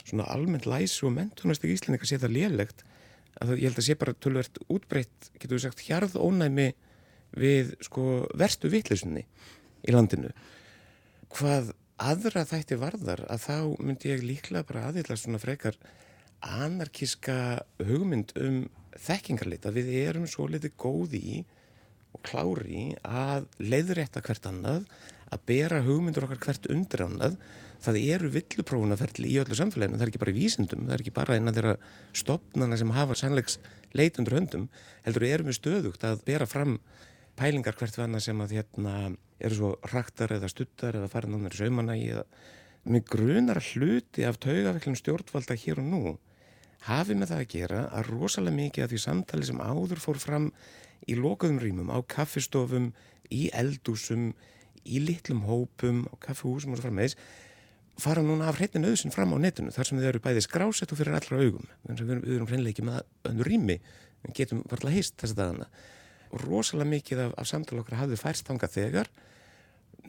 [0.05, 2.85] svona almennt læsu og mentunastik íslendingar sé það lélegt.
[3.43, 6.69] Að ég held að sé bara tölvert útbreytt, getur við sagt, hjarð ónæmi
[7.35, 10.31] við sko verstu vittlusunni í landinu.
[11.35, 11.73] Hvað
[12.05, 15.79] aðra þætti varðar að þá myndi ég líklega bara aðeila svona frekar
[16.45, 17.37] anarkiska
[17.83, 18.65] hugmynd um
[19.01, 21.39] þekkingarleita við erum svo litið góði í
[22.15, 24.89] og klári að leiðrétta hvert annað,
[25.35, 27.39] að bera hugmyndur okkar hvert undir annað.
[27.85, 31.15] Það eru villuprófunaferli í öllu samfélaginu, það er ekki bara í vísindum, það er ekki
[31.19, 31.75] bara innan þeirra
[32.17, 33.59] stopnana sem hafa sannleiks
[33.93, 34.69] leit undir höndum,
[35.05, 36.79] heldur erum við stöðugt að bera fram
[37.37, 38.95] pælingar hvert við annað sem að hérna
[39.43, 42.25] eru svo raktar eða stuttar eða farin annar saumanægi eða
[42.85, 46.15] með grunar hluti af taugafellum stjórnvalda hér og nú
[46.85, 50.51] hafi með það að gera að rosalega mikið af því samtali sem áður fór fram
[51.09, 52.93] í lokaðum rýmum á kaffistofum,
[53.33, 54.33] í eldúsum,
[54.85, 57.19] í litlum hópum, á kaffihúsum og svo frammeðis
[58.01, 60.99] fara núna af hreitin auðsinn fram á netinu þar sem þau eru bæði skrásett og
[60.99, 61.69] fyrir allra augum.
[61.87, 63.77] Þannig að við, erum hreinlega ekki með öndur rými
[64.25, 65.69] við getum varlega heist þess að dagana.
[66.35, 69.11] Og rosalega mikið af, af samtala okkar hafði færst þanga þegar.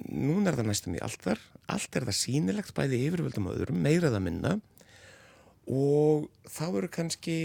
[0.10, 1.44] Núna er það næstum í allt þar.
[1.76, 4.56] Allt er það sínilegt bæði yfirvöldum öðrum, meiraða minna.
[5.70, 7.38] Og þá eru kannski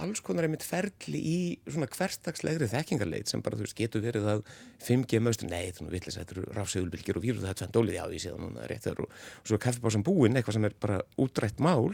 [0.00, 4.44] alls konar einmitt ferli í svona hverstagslegri þekkingarleit sem bara þú veist getur verið að
[4.86, 8.22] 5G möstur, nei þannig villis þetta eru rafsegulbylgir og výrðu það tvent ólið já ég
[8.22, 11.90] sé það núna rétt og, og svo kaffibásan búin eitthvað sem er bara útrætt mál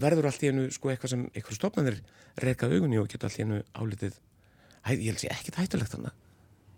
[0.00, 2.02] verður allt í hennu sko eitthvað sem eitthvað stofnanir
[2.42, 4.20] reyka augunni og getur allt í hennu álitið
[4.90, 6.20] ég held ég ekkert hættulegt þannig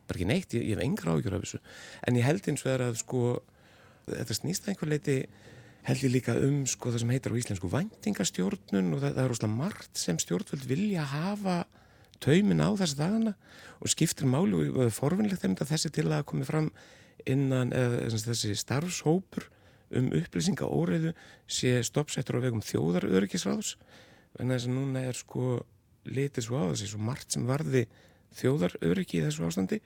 [0.06, 1.60] bara ekki neitt, ég, ég hef engra ágjör af þessu.
[2.06, 3.22] En ég held eins og það er að sko
[4.06, 5.16] þetta snýst að einhver leiti
[5.86, 9.30] held ég líka um sko það sem heitir á íslensku væntingastjórnun og það, það er
[9.30, 11.58] rosalega margt sem stjórnvöld vilja hafa
[12.22, 13.34] taumin á þessu dagana
[13.78, 16.70] og skiptir máli og það forvinnlegt þeim að þessi til að komi fram
[17.26, 19.46] innan eða þessi starfshópur
[19.96, 21.12] um upplýsinga óreiðu
[21.46, 23.76] sé stoppsettur á vegum þjóðaröryggisráðs.
[24.40, 25.60] En þess að núna er sko
[26.06, 27.86] litið svo á þessi svo margt sem varði
[28.40, 29.80] þjóðaröryggi í þessu ástandi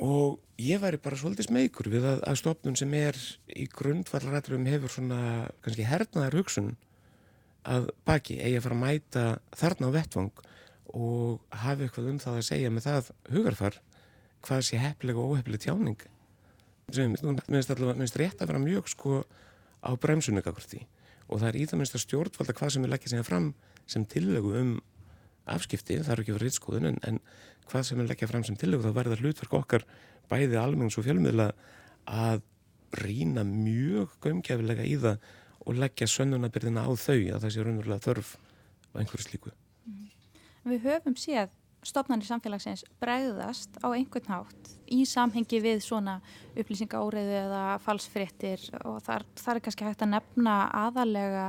[0.00, 3.18] og ég væri bara svolítið smeykur við að, að stopnum sem er
[3.52, 5.20] í grundvallarætturum hefur svona
[5.64, 6.72] kannski hernaðar hugsun
[7.68, 9.24] að baki eigi að fara að mæta
[9.58, 10.42] þarna á vettvang
[10.92, 13.78] og hafi eitthvað um það að segja með það hugarfar
[14.42, 16.00] hvað sé hefnilega og óhefnilega tjáning.
[16.92, 19.22] Sem minnst allavega minnst rétt að vera mjög sko
[19.82, 20.82] á bremsunugakvörti
[21.28, 23.52] og það er í það minnst að stjórnvalda hvað sem við leggja segja fram
[23.88, 24.72] sem tillögu um
[25.50, 27.20] afskipti, það eru ekki verið reytskóðun en, en
[27.70, 29.86] hvað sem við leggja fram sem tillögu þá verður hlutverk okkar
[30.30, 31.50] bæði almenns og fjölmiðla
[32.06, 32.42] að
[33.02, 38.36] rína mjög gömgefilega í það og leggja sönnunabyrðina á þau að það sé raunverulega þörf
[38.92, 39.52] á einhverju slíku.
[40.68, 41.50] Við höfum séð
[41.86, 46.20] stopnarnir samfélagsins bregðast á einhvern hátt í samhengi við svona
[46.54, 51.46] upplýsingaóriðu eða falsfréttir og þar, þar er kannski hægt að nefna aðalega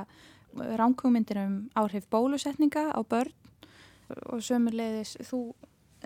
[0.80, 3.34] ránkugmyndir um áhrif bólusetninga á börn
[4.30, 5.44] og sömurleiðis þú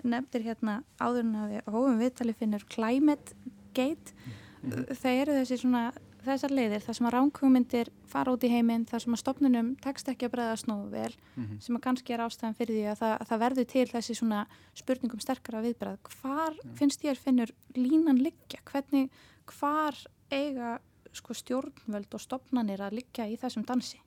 [0.06, 3.34] nefndir hérna áður en að við hófum viðtali finnur Climate
[3.74, 4.94] Gate mm -hmm.
[4.94, 5.92] það eru þessi svona
[6.28, 10.08] þessar leiðir þar sem að ránkugmyndir fara út í heiminn þar sem að stopnunum tekst
[10.08, 11.60] ekki að bregðast nógu vel mm -hmm.
[11.60, 14.46] sem að kannski er ástæðan fyrir því að það, að það verður til þessi svona
[14.74, 16.74] spurningum sterkara viðbregð hvar mm.
[16.74, 19.10] finnst ég að finnur línan liggja hvernig,
[19.46, 19.94] hvar
[20.30, 20.80] eiga
[21.12, 24.00] sko stjórnvöld og stopnanir að liggja í þessum dansi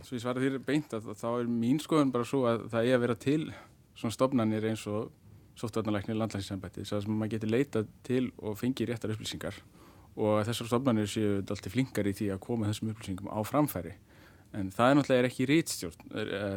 [0.00, 2.96] Svo ég svara þér beint að þá er mín skoðun bara svo að það er
[2.96, 3.42] að vera til
[3.98, 5.10] svona stofnanir eins og
[5.60, 9.58] sóttvarnalæknir landlæsinsambætti þess að maður getur leita til og fengi réttar upplýsingar.
[10.16, 13.92] Og þessar stofnanir séu alltaf flinkar í því að koma þessum upplýsingum á framfæri.
[14.56, 15.48] En það er náttúrulega ekki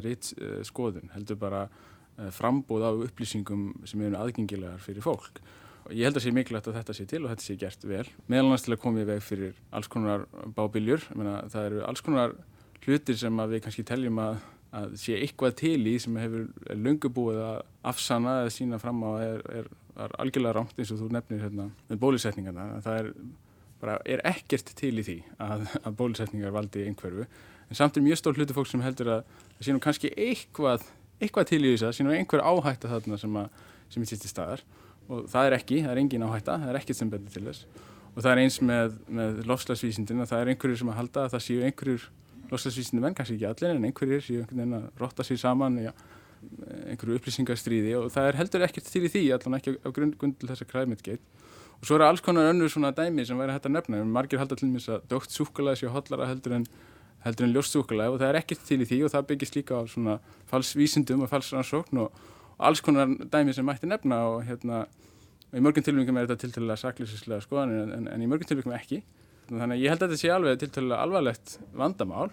[0.05, 1.65] rítskoðun heldur bara
[2.33, 5.43] frambóð á upplýsingum sem eru aðgengilegar fyrir fólk.
[5.83, 8.07] Og ég held að sé mikilvægt að þetta sé til og þetta sé gert vel
[8.31, 10.23] meðal annars til að koma í veg fyrir alls konar
[10.55, 11.01] bábiljur.
[11.11, 12.37] Það eru alls konar
[12.85, 14.41] hlutir sem við kannski teljum að,
[14.75, 17.61] að sé eitthvað til í sem hefur lungubúið að
[17.93, 19.71] afsanna eða sína fram á er, er,
[20.05, 22.67] er algjörlega rámt eins og þú nefnir hérna, með bólusetningarna.
[22.85, 23.09] Það er,
[23.83, 27.27] bara, er ekkert til í því að, að bólusetningar valdi einhverfu.
[27.69, 30.83] En samt er mjög stór hluti fólk sem heldur að það nú kannski eitthvað,
[31.21, 33.39] eitthvað til í þess að nú einhver áhætta þarna sem,
[33.93, 34.65] sem er sýtt í staðar.
[35.11, 37.65] Og það er ekki, það er engin áhætta, það er ekkert sem betur til þess.
[38.13, 41.33] Og það er eins með, með lofslagsvísindin að það er einhverjur sem að halda að
[41.33, 42.05] það séu einhverjur
[42.51, 45.87] loslasvísindi menn, kannski ekki allir en einhverjir séu einhvern veginn að rotta sér saman í
[46.91, 50.49] einhverju upplýsingarstríði og það er heldur ekkert til í því, allan ekki á grund til
[50.49, 51.43] þess að climate gate
[51.79, 54.57] og svo eru alls konar önnur svona dæmi sem væri hægt að nefna margir halda
[54.59, 56.67] til mér að dögt súkulega séu hotlara heldur en,
[57.23, 60.19] en ljóssúkulega og það er ekkert til í því og það byggist líka á svona
[60.51, 62.21] falsvísindum og falsrannsókn og,
[62.59, 64.83] og alls konar dæmi sem mætti nefna og hérna
[65.53, 69.03] og í mörgum tilvíkum er þetta tiltölulega saklýsislega skoðanir en, en í mörgum tilvíkum ekki
[69.49, 72.29] Þannig að ég held að þetta sé alveg tiltölulega alvarlegt vandamál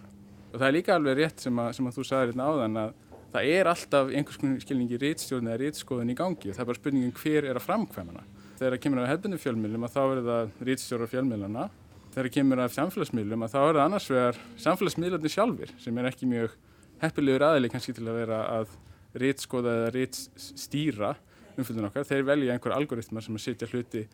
[0.51, 2.93] og það er líka alveg rétt sem að, sem að þú sagði hérna áðan að
[3.31, 6.81] það er alltaf einhvers konar skilningi rítstjórn eða rítskoðun í gangi og það er bara
[6.81, 8.25] spurningin hver er að framkvæmuna.
[8.59, 11.67] Þegar það kemur af hefðbundum fjölmjölum að þá er það rítstjóra fjölmjölana.
[12.11, 16.09] Þegar það kemur af samfélagsmiðlum að þá er það annars vegar samfélagsmiðlarnir sjálfur sem er
[16.11, 16.57] ekki mjög
[17.01, 18.75] heppilegur aðli kannski til að vera að
[19.23, 21.13] rítskoða eða rítstýra
[21.61, 24.05] umfjöldun okkar, þeir velja einhver algoritmar sem að setja hluti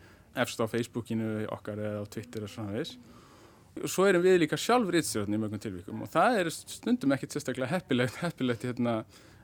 [0.42, 2.98] efst á Facebookinu okkar eða á Twitter og svona þess
[3.76, 7.36] og svo erum við líka sjálf rýtstjórn í mjögum tilvíkum og það er stundum ekkit
[7.36, 8.94] sérstaklega heppilegt, heppilegt hérna,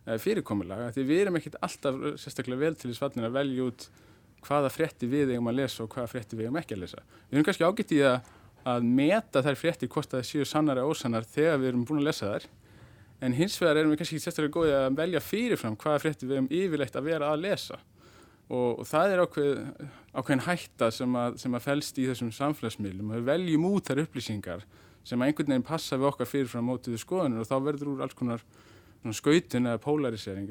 [0.07, 3.89] eh, fyrirkomulega því við erum ekkit alltaf sérstaklega vel til þess fallin að velja út
[4.43, 7.05] hvaða frétti við eigum að lesa og hvaða frétti við eigum ekki að lesa.
[7.29, 8.33] Við erum kannski ágætt í að,
[8.73, 12.09] að meta þær frétti hvort það séu sannar eða ósannar þegar við erum búin að
[12.09, 12.49] lesa þær.
[13.23, 16.51] En hins vegar erum við kannski sérstaklega góðið að velja fyrirfram hvaða frétti við eigum
[16.59, 17.79] yfirleitt að vera að lesa
[18.53, 19.53] og, það er ákveð,
[20.13, 23.15] ákveðin hætta sem að, sem að felst í þessum samfélagsmiðlum.
[23.17, 24.67] Við veljum út þær upplýsingar
[25.03, 28.19] sem að einhvern veginn passa við okkar fyrirfram mótiðu skoðunir og þá verður úr alls
[28.19, 28.45] konar
[29.17, 30.47] skautin eða polarisering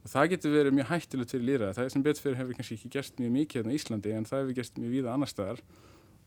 [0.00, 2.90] og það getur verið mjög hættilegt fyrir líra það sem betur fyrir hefur kannski ekki
[2.94, 5.60] gerst mjög mikið hérna í Íslandi en það hefur gerst mjög víða annar staðar.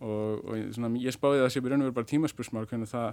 [0.03, 3.07] Og, og svona, ég spáði það að sé byrjun verið bara tímaspursmál hvernig það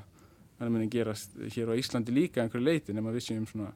[0.59, 3.71] verður muni gerast hér á Íslandi líka einhverju leiti nema við séum svona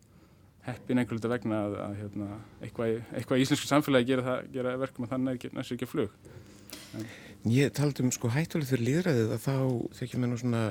[0.68, 2.30] heppin einhverju þetta vegna að, að hérna,
[2.64, 5.92] eitthvað, eitthvað í íslensku samfélagi gera, það, gera verkum að þannig er næstu ekki að
[5.92, 6.16] flug
[6.94, 7.06] en.
[7.52, 9.56] Ég taldi um sko hættulegt fyrir líðræðið að þá
[9.98, 10.64] þekkjum við nú svona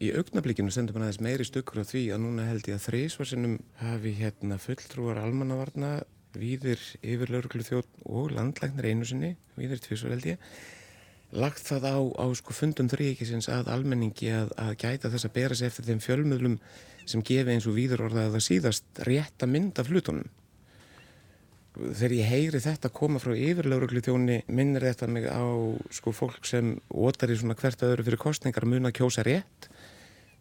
[0.00, 3.56] í augnablikinu sendur maður aðeins meiri stökkur á því að núna held ég að þrísvarsinnum
[3.82, 5.90] hafi hérna fulltrúar almannavarna
[6.38, 10.52] viðir yfir lauruglu þjótt og landlæknir einu sinni, viðir tvísvar held ég
[11.32, 15.58] lagt það á, á sko fundum þrýkisins að almenningi að, að gæta þess að bera
[15.58, 16.58] sig eftir þeim fjölmöðlum
[17.06, 20.28] sem gefi eins og víður orðað að síðast rétt að mynda flutunum
[21.80, 25.46] þegar ég heyri þetta koma frá yfirlauruglu þjóni minnir þetta mig á
[25.94, 29.70] sko fólk sem ótar í svona hvert öðru fyrir kostningar mun að kjósa rétt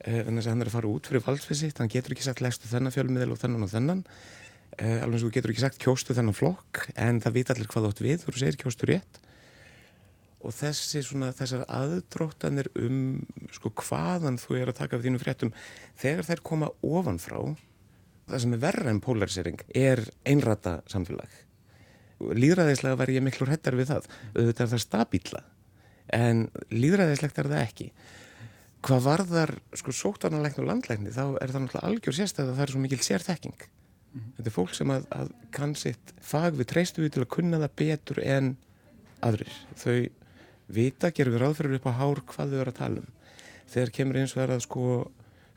[0.08, 2.70] Eh, þess að hann er að fara út fyrir valdsvisitt hann getur ekki sagt lestu
[2.72, 4.04] þennan fjölmiðil og þennan og þennan.
[4.78, 7.90] Eh, alveg eins og getur ekki sagt kjóstu þennan flokk en það vita allir hvað
[7.90, 9.20] átt við þú segir kjóstu rétt
[10.40, 13.20] og þessi svona þessar aðdróttanir um
[13.56, 15.54] sko hvaðan þú er að taka af þínum fréttum
[16.00, 17.42] þegar þær koma ofanfrá
[18.30, 21.30] það sem er verra en polarisering er einrata samfélag
[22.20, 25.44] líðræðislega var ég miklu hrettar við það auðvitað er það stabíla
[26.16, 27.92] en líðræðislegt er það ekki
[28.86, 32.72] Hvað varðar sko sótarnalegn og landlegni þá er það náttúrulega algjör sérstæð að það er
[32.72, 33.58] svo mikil sérþekking.
[33.60, 34.30] Mm -hmm.
[34.38, 37.60] Þetta er fólk sem að, að kann sitt fag við treystu við til að kunna
[37.60, 38.58] það betur en
[39.20, 39.58] aðrir.
[39.76, 39.98] Þau
[40.70, 43.16] vita, gerur við ráðferður upp á hár hvað þau eru að tala um.
[43.70, 44.86] Þegar kemur eins og það að sko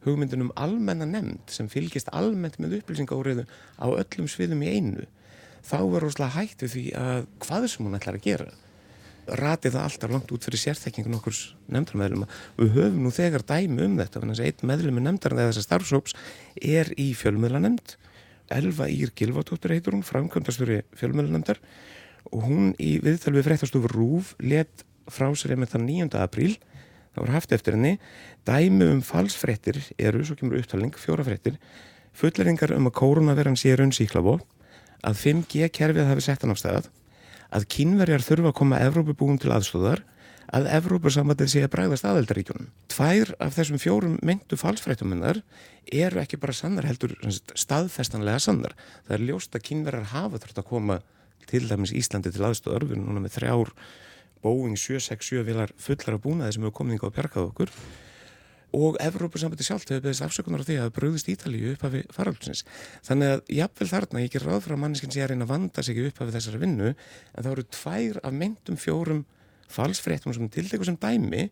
[0.07, 3.47] hugmyndunum almenna nefnd sem fylgist almennt með upplýsingáriðu
[3.79, 5.07] á öllum sviðum í einu
[5.63, 8.51] þá er rosalega hægt við því að hvað sem hún ætlar að gera
[9.39, 11.37] rati það alltaf langt út fyrir sérþekkingun okkur
[11.71, 12.25] nefndarmeðlum
[12.59, 15.67] við höfum nú þegar dæmi um þetta þannig að einn meðlum með nefndar eða þessar
[15.69, 16.17] starfsóps
[16.59, 17.95] er í fjölmiðlanemnd
[18.53, 21.63] Elva Ír Gilvatóttur heitur hún framkvæmdastöru fjölmiðlanemndar
[22.35, 26.21] og hún í viðtal við fréttastofur Rúf let frá sér með það 9.
[26.23, 26.53] apríl
[27.13, 27.95] það voru haft eftir henni
[28.49, 31.59] dæmi um falsfrettir eru, svo kemur upptalning, fjóra frettir
[32.17, 34.39] fulleringar um að kórunarverðan sé raunsíklavo
[35.03, 36.89] að 5G kerfið hafi sett hann á stað
[37.53, 40.05] að kínverjar þurfa að koma Evrópubúum til aðstóðar
[40.53, 42.69] að Evrópusambandir sé að bræðast aðeldaríkjunum.
[42.93, 45.41] Tvær af þessum fjórum myndu falsfrættumunnar
[45.89, 47.15] eru ekki bara sannar heldur
[47.57, 48.77] staðfestanlega sannar.
[49.07, 50.99] Það er ljóst að kínverjar hafa þurft að koma
[51.49, 53.73] til dæmis Íslandi til aðstóðar, við erum núna með þrjár
[54.43, 57.75] Boeing 767 vilar fullar af búnaði sem hefur komið yngi á bjargað okkur
[58.73, 62.65] og Evrópussambandi sjálft hefur beðist afsökunar á því að það bröðist Ítalíu upp af faraldsins.
[63.05, 65.85] Þannig að jáfnvel þarna, ég ger ráð frá manneskinn sem ég er einn að vanda
[65.85, 69.23] sig upp af þessari vinnu, en það eru tvær af myndum fjórum
[69.73, 71.47] falsfréttum sem tildegur sem dæmi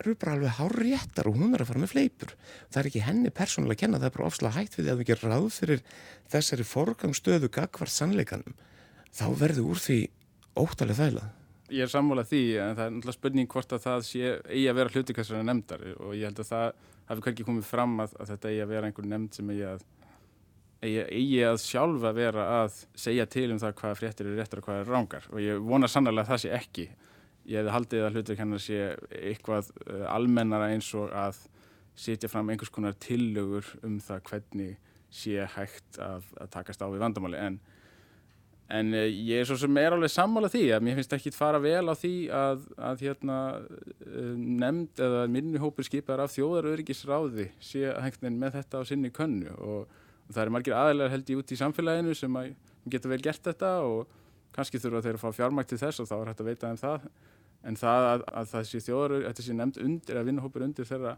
[0.00, 2.36] eru bara alveg hár réttar og hún er að fara með fleipur.
[2.72, 5.10] Það er ekki henni persónulega að kenna, það er bara ofslega hægt við að við
[5.10, 5.82] gerum ráð fyrir
[6.32, 8.56] þessari forgangstöðu gagvart sannleikanum.
[9.12, 10.00] Þá verður úr því
[10.56, 11.36] óttalega þæglað
[11.70, 14.78] ég er sammálað því en það er náttúrulega spurning hvort að það sé eigi að
[14.80, 15.86] vera hlutikastræðar nefndar.
[15.98, 16.66] Og ég held að það
[17.10, 19.86] hafi kannski komið fram að, að þetta eigi að vera einhver nefnd sem eigi að
[20.80, 24.68] eigi, eigi að sjálfa vera að segja til um það hvað fréttir eru réttar og
[24.68, 26.86] hvað eru rángar og ég vona sannlega að það sé ekki.
[27.50, 28.80] Ég hefði haldið að hlutikastræðar sé
[29.32, 31.40] eitthvað uh, almennara eins og að
[32.00, 34.78] setja fram einhvers konar tillögur um það hvernig
[35.10, 37.58] sé hægt að, að takast á við vandamáli en
[38.70, 41.58] En uh, ég er svo sem er alveg sammála því að mér finnst ekki fara
[41.62, 43.38] vel á því að, að hérna,
[44.06, 49.90] uh, nefnd eða minnihópur skipar af þjóðaröryggisráði sé hægtinn með þetta á sinni könnu og,
[50.28, 52.38] og það er margir aðeinar held ég út í samfélaginu sem
[52.90, 54.16] geta vel gert þetta og
[54.54, 56.80] kannski þurfa þeir að fá fjármækt til þess og þá er hægt að veita um
[56.80, 57.10] það
[57.66, 61.16] en það að, að þessi þjóðarörygg, þetta sé nefnd undir, að minnihópur undir þeirra,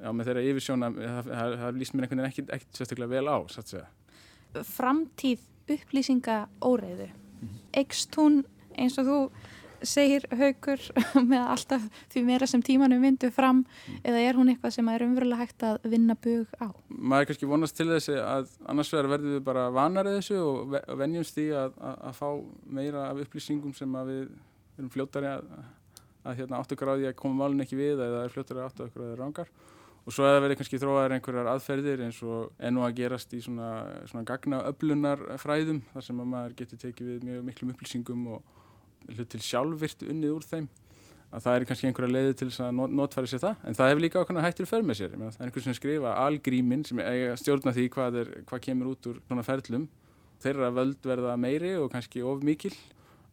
[0.00, 3.36] já með þeirra yfirsjóna, það, það, það líst mér einhvern veginn ekkert sérstaklega vel á.
[4.74, 7.10] Framtíð upplýsinga óreiðu.
[7.74, 8.42] Ekst hún
[8.74, 9.18] eins og þú
[9.84, 10.80] segir haugur
[11.30, 14.00] með alltaf því meira sem tímanum vindu fram mm.
[14.08, 16.72] eða er hún eitthvað sem er umverulega hægt að vinna bug á?
[16.88, 21.50] Maður kannski vonast til þessi að annars verðum við bara vanarið þessu og venjumst í
[21.52, 22.28] að, að, að fá
[22.80, 24.24] meira af upplýsingum sem að við
[24.78, 25.52] erum fljóttari að,
[26.24, 29.12] að hérna, áttu því að koma málun ekki við eða er fljóttari áttu okkur að
[29.12, 29.54] það rángar
[30.04, 33.68] og svo það verður kannski þróaður einhverjar aðferðir eins og ennu að gerast í svona,
[34.10, 39.30] svona gagnaöflunar fræðum þar sem að maður getur tekið við mjög miklum upplýsingum og hlut
[39.32, 40.68] til sjálfvirt unnið úr þeim.
[41.34, 43.62] Að það er kannski einhverja leiði til að notfæri sér það.
[43.66, 45.16] En það hefur líka ákveðna hættir för með sér.
[45.16, 47.00] Það er einhvers sem skrifa algríminn sem
[47.40, 49.88] stjórna því hvað, er, hvað kemur út úr svona ferlum.
[50.44, 52.70] Þeirra völd verða meiri og kannski of mikil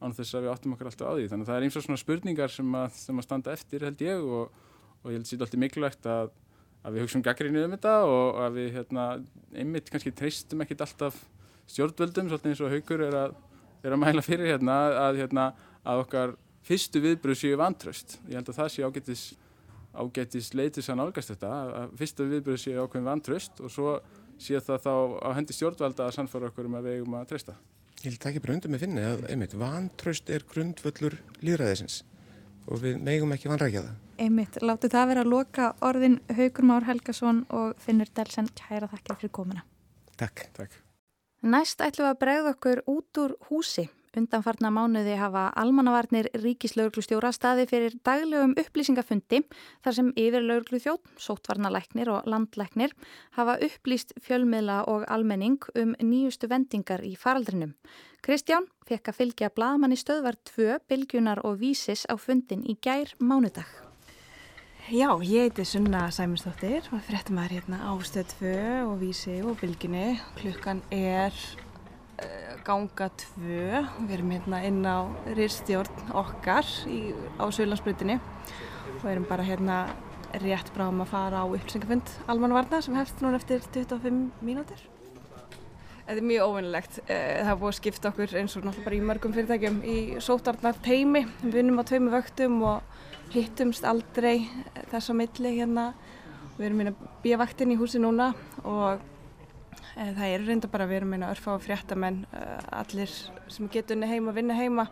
[0.01, 1.27] án þess að við áttum okkur alltaf á því.
[1.29, 4.01] Þannig að það er eins og svona spurningar sem að, sem að standa eftir held
[4.01, 4.63] ég og,
[5.03, 6.31] og ég held sér alltaf mikilvægt að
[6.81, 9.07] að við hugsaum gaggrinni um þetta og að við hérna,
[9.53, 11.19] einmitt kannski treystum ekkit alltaf
[11.71, 13.35] stjórnvöldum, svolítið eins og haugur er að,
[13.85, 15.45] er að mæla fyrir hérna að, hérna,
[15.85, 16.33] að okkar
[16.67, 18.17] fyrstu viðbröð séu vantraust.
[18.29, 19.23] Ég held að það sé ágættis,
[19.93, 21.51] ágættis leitis að nálgast þetta,
[21.81, 23.97] að fyrstu viðbröð séu ákveðin vantraust og svo
[24.41, 27.57] sé það þá á hendi stjórnvalda að sannfara okkur um að við eigum að treysta.
[28.01, 32.01] Ég held ekki bara undir með finni að einmitt vantraust er grundvöllur líðræðisins
[32.65, 33.99] og við megum ekki vanrækja það.
[34.21, 39.17] Einmitt, láttu það vera að loka orðin Haugur Már Helgason og Finnur Delsen kæra þakkir
[39.17, 39.63] fyrir komuna.
[40.19, 40.43] Takk.
[40.53, 40.77] Takk.
[41.41, 43.87] Næst ætlum við að bregða okkur út úr húsi.
[44.11, 49.39] Undanfarna mánuði hafa almannavarnir ríkislauglustjóra staði fyrir daglegum upplýsingafundi
[49.81, 52.93] þar sem yfir lauglu þjótt, sótvarnalæknir og landlæknir
[53.39, 57.71] hafa upplýst fjölmiðla og almenning um nýjustu vendingar í faraldrinum.
[58.21, 63.90] Kristján fekk að fylgja blaðmanni stöðvar 2, Bilgjunar og Vísis á fundin í gær mánudag.
[64.89, 68.53] Já, ég heiti Sunna Sæminsdóttir og fréttum maður hérna á stöð 2
[68.89, 70.17] og Vísi og Bilginni.
[70.39, 71.35] Klukkan er
[72.17, 73.35] uh, ganga 2.
[73.45, 75.05] Við erum hérna inn á
[75.37, 78.17] rýrstjórn okkar í, á Söðlandsbrytinni
[78.97, 79.83] og erum bara hérna
[80.41, 84.81] rétt bráðum að fara á upplýsingafund almanvarna sem hefst núna eftir 25 mínútur.
[86.07, 86.99] Þetta er mjög óvinnilegt.
[87.05, 89.97] Eh, það er búið að skipta okkur eins og náttúrulega bara í mörgum fyrirtækjum í
[90.17, 91.27] sótarnar teimi.
[91.45, 92.97] Við vinnum á tveimu vöktum og
[93.31, 94.45] hittumst aldrei
[94.91, 95.91] þess á milli hérna.
[96.57, 98.31] Við erum hérna bíavaktin í húsi núna
[98.67, 99.01] og
[99.95, 102.45] e, það eru reynda bara við erum hérna örfá fréttamenn e,
[102.81, 103.11] allir
[103.51, 104.87] sem getur unni heima vinna heima.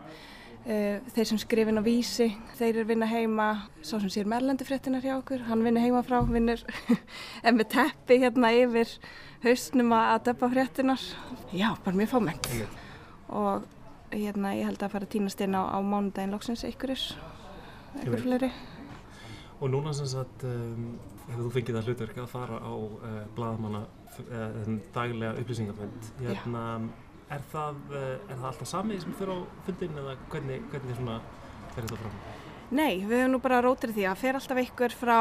[0.65, 2.29] E, þeir sem skrifin á vísi
[2.59, 3.49] þeir eru vinna heima.
[3.83, 6.63] Sá sem sér merlendi fréttinar hjá okkur hann vinna heima frá, vinnur
[7.45, 8.97] en með teppi hérna yfir
[9.43, 11.03] hausnum að döpa fréttinar
[11.55, 12.49] já, bara mjög fámengt
[13.29, 13.67] og
[14.11, 17.03] hérna ég held að fara að týnast inn á, á mánudaginn loksins ykkurir
[17.95, 18.51] eitthvað fleiri.
[19.59, 20.93] Og núna sem sagt um,
[21.27, 23.81] hefur þú fengið það hlutverk að fara á uh, bladamanna
[24.23, 24.59] uh,
[24.95, 26.11] daglega upplýsingafönd.
[26.23, 26.65] Hérna,
[27.27, 31.17] er, það, uh, er það alltaf samið sem fyrir á fundin eða hvernig, hvernig svona
[31.73, 32.21] fer þetta fram?
[32.69, 35.19] Nei, við hefum nú bara rótir því að fer alltaf einhver frá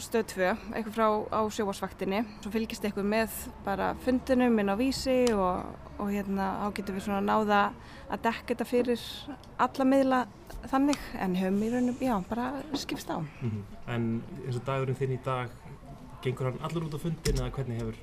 [0.00, 2.22] stöð 2, einhver frá á sjóasvaktinni.
[2.40, 3.34] Svo fylgist einhver með
[3.66, 5.66] bara fundinum inn á vísi og,
[6.00, 7.62] og hérna á getur við svona náða
[8.08, 9.02] að dekka þetta fyrir
[9.60, 10.20] alla miðla
[10.68, 13.18] þannig en höfum í raunum, já, bara skipst á.
[13.18, 13.62] Mm -hmm.
[13.94, 15.50] En eins og dagurinn þinn í dag,
[16.22, 17.96] gengur hann allur út á fundin eða hvernig hefur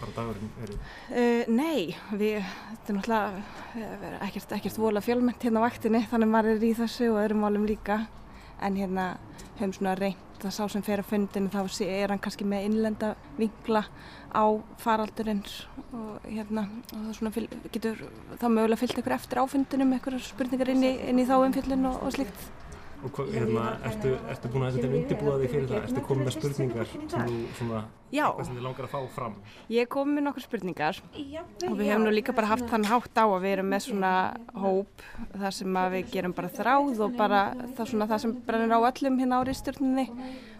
[0.00, 0.78] bara dagurinn verið?
[1.10, 3.30] Uh, nei, við, þetta er náttúrulega
[3.74, 7.42] eh, ekkert, ekkert vola fjölmænt hérna á vaktinni þannig maður er í þessu og öðrum
[7.46, 8.06] málum líka
[8.62, 9.16] en hérna
[9.58, 13.14] höfum svona reynd að sá sem fer að fundin þá er hann kannski með innlenda
[13.38, 13.84] vingla
[14.34, 14.44] á
[14.82, 15.44] faraldurinn
[15.94, 18.02] og hérna og það getur
[18.40, 22.02] þá mögulega fyllt ykkur eftir áfundinum ykkur spurningar inn í, inn í þá umfjöldun og,
[22.02, 22.48] og slikt
[23.04, 25.82] Og hérna, ertu, ertu búin að þetta undirbúða þig fyrir það?
[25.88, 27.82] Ertu komið með spurningar sem þú svona,
[28.14, 29.34] sem þið langar að fá fram?
[29.74, 31.00] Ég kom með nokkur spurningar.
[31.68, 34.14] Og við hefum nú líka bara haft þann hátt á að við erum með svona
[34.56, 37.42] hóp þar sem að við gerum bara þráð og bara
[37.76, 40.08] það, svona, það sem brennir á öllum hérna á rýstjórnunni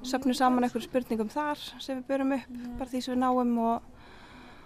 [0.05, 3.94] söpnum saman einhverju spurningum þar sem við börum upp, bara því sem við náum og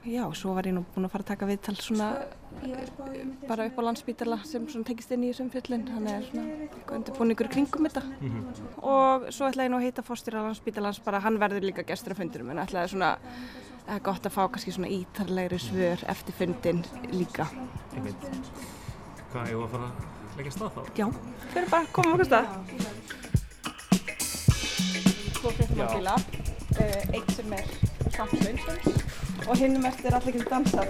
[0.06, 2.08] Já, svo var ég nú búin að fara að taka viðtal svona
[3.48, 7.50] bara upp á landsbítala sem tekist inn í þessum fjöllin þannig að svona undirbúin ykkur
[7.50, 8.02] kringum þetta.
[8.06, 8.68] Mm -hmm.
[8.78, 12.18] og svo ætlaði ég nú að heita fórstýra landsbítalans bara hann verður líka gestur af
[12.18, 13.18] fundirum en ætlaði svona
[13.88, 17.46] að gott að fá kannski svona ítarlegri svör eftir fundin líka.
[19.32, 20.82] Hvað er þú að fara að leggja stað þá?
[20.98, 21.06] Já,
[21.52, 22.46] fyrir bara komum okkur stað.
[25.38, 27.66] Tvo fréttum á fíla uh, eitt sem er
[28.16, 30.88] Samsveinsons og hinnum eftir allir ekki dansað.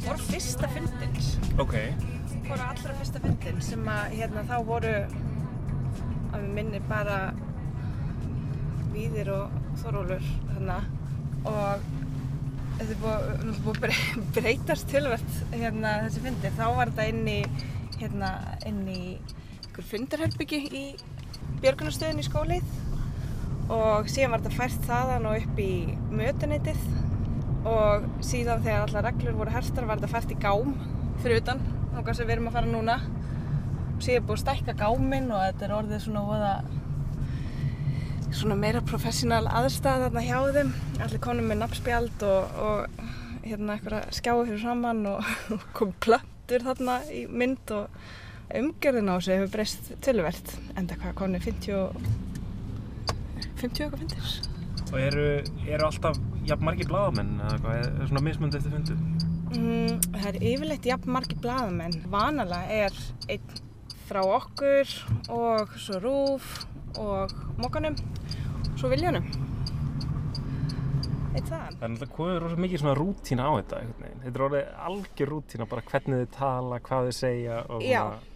[0.00, 1.30] Það voru fyrsta fundins
[1.60, 1.74] Ok.
[1.74, 4.94] Það voru allra fyrsta fundin sem að hérna þá voru
[6.30, 7.18] að við minni bara
[8.90, 10.78] Víðir og Þorólur þarna
[11.46, 11.84] og
[12.80, 16.56] þetta er búið, búið að breytast tilvært hérna þessi fundir.
[16.56, 17.40] Þá var þetta inn í,
[18.00, 18.30] hérna,
[18.68, 19.02] inn í
[19.80, 20.84] einhver fundarherbyggi í
[21.62, 22.64] björgunastöðin í skólið.
[23.70, 25.72] Og síðan var þetta fært þaðan og upp í
[26.10, 26.82] mötuneytið.
[27.70, 30.74] Og síðan þegar alla reglur voru herstar var þetta fært í gám
[31.20, 31.60] fyrir utan
[32.00, 32.98] hvað sem við erum að fara núna.
[33.94, 36.54] Og síðan búið stækka gáminn og þetta er orðið svona voða
[38.30, 40.72] svona meira professional aðstæð þarna hjá þeim.
[41.00, 43.04] Allir konum með nafnspjald og, og
[43.46, 48.02] hérna eitthvað skjáu fyrir saman og, og kom plöttur þarna í mynd og
[48.58, 51.74] umgjörðin á þessu hefur breyst tölvert enda hvað konið 50
[53.60, 54.30] 50 eitthvað fundir
[54.90, 55.24] Og eru,
[55.70, 56.16] eru alltaf
[56.48, 58.96] jafn margir bladamenn eða hvað, er svona mismönd eftir fundu?
[59.54, 62.96] mm, Það er yfirleitt jafn margir blaðamenn vanalega er
[63.30, 63.60] einn
[64.08, 64.96] frá okkur
[65.30, 66.48] og svo Rúf
[66.98, 67.30] og
[67.62, 67.94] Mókanum
[68.80, 69.28] svo Viljanum
[71.30, 74.22] Eitt þaðan Það er náttúrulega komið rosa mikið svona rútína á þetta veginn.
[74.24, 78.00] Þetta er orðið algjör rútína bara hvernig þið tala, hvað þið segja og Já.
[78.00, 78.26] svona-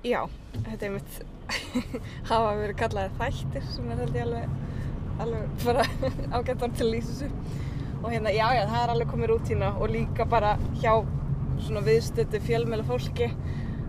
[0.00, 0.22] Já,
[0.54, 1.16] þetta er mitt
[2.30, 4.54] hafa verið kallaði þættir sem er held ég alveg,
[5.20, 5.82] alveg bara
[6.38, 7.58] ágætt orð til að lýsa þessu.
[8.00, 10.94] Og hérna, já, já, það er alveg komið rútína og líka bara hjá
[11.60, 13.28] svona viðstötu fjölmjöla fólki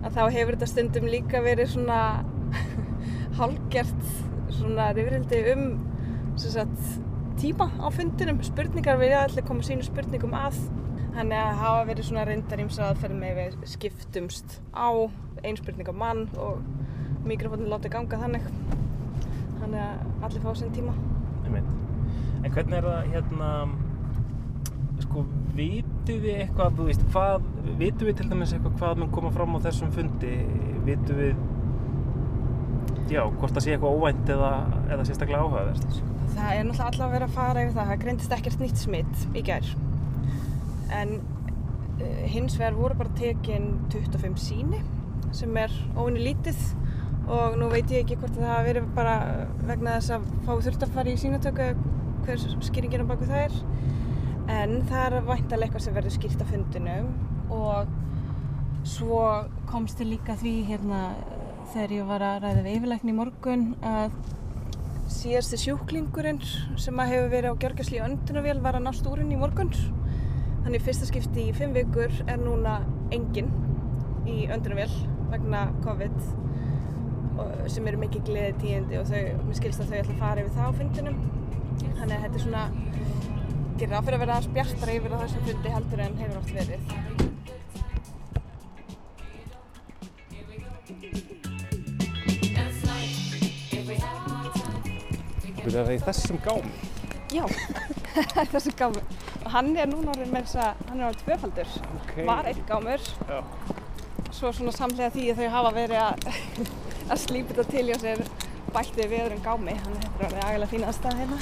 [0.02, 2.02] að þá hefur þetta stundum líka verið svona
[3.40, 4.04] hálgjert
[4.58, 5.66] svona rifrildi um
[6.36, 6.92] sagt,
[7.40, 10.60] tíma á fundinum, spurningar við allir koma sínu spurningum að
[11.12, 14.90] Þannig að hafa verið svona reyndar ímsa aðferð með við skiptumst á
[15.44, 16.62] ein spurning á mann og
[17.28, 18.48] mikrofónin látið ganga þannig.
[19.62, 20.96] Þannig að allir fá sinn tíma.
[22.42, 23.50] En hvernig er það hérna,
[25.04, 25.24] sko,
[25.58, 27.46] vitu við eitthvað, þú veist, hvað,
[27.78, 30.34] vitu við til dæmis eitthvað hvað mun koma fram á þessum fundi?
[30.88, 31.44] Vitu við,
[33.14, 34.52] já, hvort það sé eitthvað óvænt eða,
[34.88, 36.02] eða sérstaklega áhugaverst?
[36.32, 37.94] Það er náttúrulega alltaf að vera að fara yfir það.
[37.94, 39.74] Það greindist ekkert nýtt smitt í gær.
[40.92, 44.82] En uh, hins vegar voru bara tekin 25 síni
[45.36, 46.60] sem er óvinni lítið
[47.32, 49.16] og nú veit ég ekki hvort það hafa verið bara
[49.68, 51.68] vegna þess að fá þurft að fara í sínatöku
[52.26, 53.60] hver skýringin á baku það er.
[54.52, 57.12] En það er væntalega eitthvað sem verður skýrt á fundinum
[57.54, 57.94] og
[58.88, 59.22] svo
[59.70, 61.02] komst ég líka því hérna
[61.72, 64.16] þegar ég var að ræða við yfirleikni í morgun að
[65.12, 66.42] síðasti sjúklingurinn
[66.80, 69.72] sem að hefur verið á gjörgjastli öndunavél var að nást úr henni í morgun.
[70.62, 72.78] Þannig fyrsta skipti í fimm vikur er núna
[73.16, 73.50] enginn
[74.30, 74.92] í öndunavél
[75.32, 76.18] vegna COVID
[77.42, 80.42] og- sem eru mikið gleði tíðindi og þau, mér skilst að þau ætla að fara
[80.42, 81.18] yfir það á fundinum.
[81.98, 82.64] Þannig að þetta er svona,
[83.78, 86.54] gerir á fyrir að vera aðeins bjartara yfir á þessum fundi heldur en hefur oft
[86.60, 86.82] verið.
[95.62, 96.72] Byrja það í þessum gámi?
[97.32, 97.46] Já,
[98.54, 99.21] þessi gámur.
[99.52, 101.72] Og hann er núna orðin með þess að, hann er orðin tvöfaldur.
[101.98, 102.12] Ok.
[102.24, 103.02] Var einn gámur.
[103.28, 103.40] Já.
[104.32, 106.16] Svo svona samlega því að þau hafa verið að,
[107.12, 108.22] að slípa þetta til hjá sér
[108.72, 109.76] bætti við öðrum gámi.
[109.76, 111.40] Þetta er orðið agalega fín aðstæða hérna.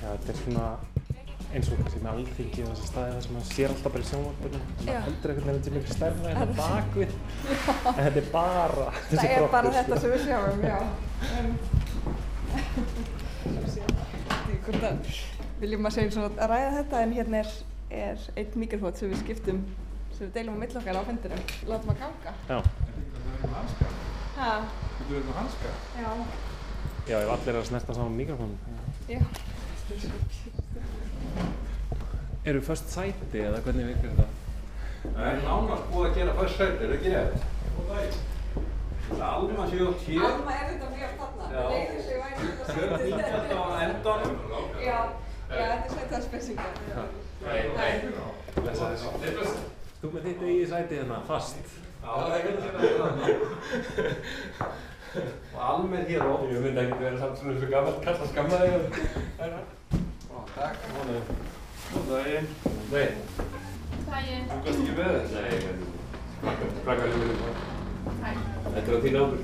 [0.00, 0.89] Já, þetta er svona
[1.50, 4.08] eins og kannski með alþingi og þessi staði þar sem maður sér alltaf bara í
[4.10, 4.92] sjónvarpinu og Já.
[4.92, 8.28] maður heldur einhvern veginn að þetta er miklu stærra en það bakvið en þetta er
[8.34, 10.00] bara þessi Það er bara broddur, þetta sko.
[10.00, 10.78] sem við sjáum, já.
[14.46, 14.96] Því hvort að
[15.60, 17.50] viljum að segja svona að ræða þetta en hérna er,
[18.04, 19.58] er einn mikrofót sem við skiptum,
[20.16, 21.42] sem við deilum á mill okkar á fundinum.
[21.70, 22.32] Látum að ganga.
[22.48, 22.58] Já.
[24.40, 24.50] Ha,
[25.00, 25.70] Þú verður hanska?
[25.98, 26.10] já.
[27.10, 28.58] Já, ef allir er að snerta saman mikrofónum.
[29.10, 29.20] Já.
[32.44, 34.24] Eru först sæti eða hvernig virkar þetta?
[35.02, 37.36] Það er nánast búið að gera fyrst sæti, er ekki rétt?
[37.90, 40.24] Það er Alma séu átt hér.
[40.28, 41.44] Alma er þetta mjög þarna.
[41.52, 41.64] Já.
[41.74, 44.34] Leiður sig væri þetta Björn Ingi alltaf á endanum.
[44.86, 44.98] Já,
[45.50, 46.68] já, þetta er sætið að spesinga.
[50.00, 51.56] Þú með þitt í sæti hérna, fast.
[52.00, 52.52] Já, það er ekki
[55.54, 56.48] Og Alma er hér og...
[56.48, 58.80] Ég myndi ekki vera samt svona svo gammalt kall að skamma þig.
[60.56, 61.58] Takk.
[61.90, 62.46] Góð daginn.
[62.92, 63.08] Nei,
[64.06, 64.44] Daginn.
[64.50, 65.40] Þú gæst ekki með þetta?
[65.40, 65.76] nei, nei.
[66.84, 67.56] Frækar lífið þig.
[68.74, 69.40] Þetta er á þín áður.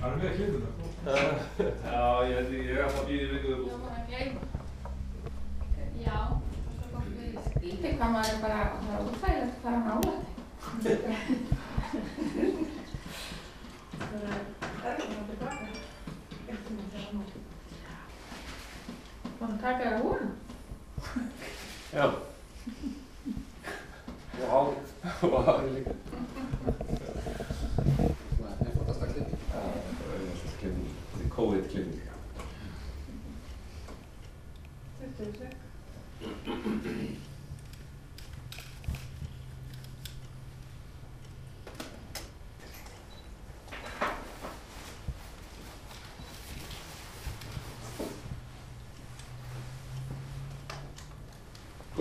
[0.00, 0.70] Það er með hlutuna.
[1.92, 3.64] Já, ég held ég ég er að býða í vikuðu
[6.02, 6.18] Já,
[6.76, 10.30] svo fólk við skrítið hvað maður er bara, það er útfæðilegt hvað hann álætti.
[19.38, 20.34] Búin að taka það úr hann?
[21.92, 22.06] Já.
[24.38, 24.68] Og hár.
[25.22, 25.94] Og hár líka.
[28.36, 29.42] Svona einfaldasta klipping.
[29.50, 30.94] Já, það er einfaldasta klipping.
[31.10, 32.00] Þetta er COVID klipping.
[35.18, 35.52] 20 sek.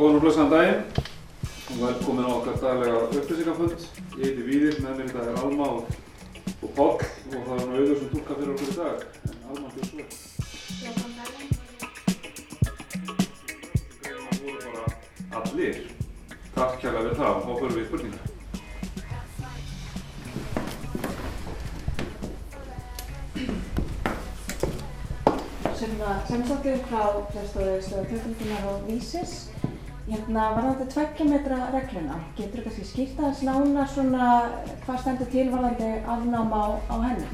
[0.02, 0.82] Góðan og blessaðan daginn
[1.70, 3.84] og velkomin á okkar daglega upplýsingafönd.
[4.18, 5.82] Ég heiti Víðir, með mér í dag er Alma og,
[6.58, 8.98] og Páll og það er nú auður sem túkka fyrir okkur í dag.
[9.30, 10.02] En Alma, hvað svo?
[10.82, 11.54] Já, góðan daginn.
[14.08, 14.86] Það voru bara
[15.44, 15.78] allir.
[16.58, 18.26] Takk kærlega við það og þá förum við spurningar.
[25.78, 29.41] Sunna Semsóttir frá Flerstóðu klukkundunar og vísis.
[30.12, 34.26] Hérna varðandi tveggja metra regluna, getur þú kannski skýrt aðeins nána svona
[34.84, 37.28] hvað stendur til varðandi afnám á, á henni?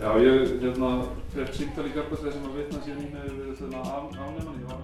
[0.00, 0.88] Já, ég hérna,
[1.34, 4.56] fekk símtal í garðbærslega sem að vitna í með við þetta af, afnefnan.
[4.62, 4.80] Ég var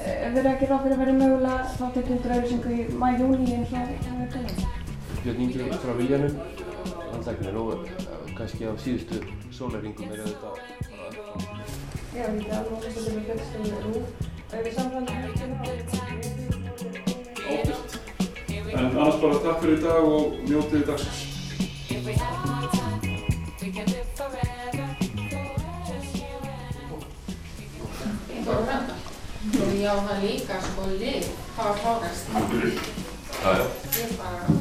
[0.00, 3.56] Ef við erum ekki ráð fyrir að vera mögulega þá tekið undir auðvisingu í mæ-júni
[3.56, 3.88] eins og
[4.20, 4.56] við tegum.
[5.24, 6.34] Björn Ingi frá Viljanum.
[7.10, 7.88] Landlæknir og
[8.36, 10.89] kannski á síðustu sólaringum er þetta
[12.10, 14.00] Já, við erum alveg að stunda með fjölstöðu rú.
[14.50, 15.92] Ef við samfæðum ábyrgt.
[18.70, 21.20] En annars bara takk fyrir í dag og njótið dagsins.
[29.60, 32.24] Og ég á það líka sko lið, það var klárast.
[33.40, 34.59] Já, já.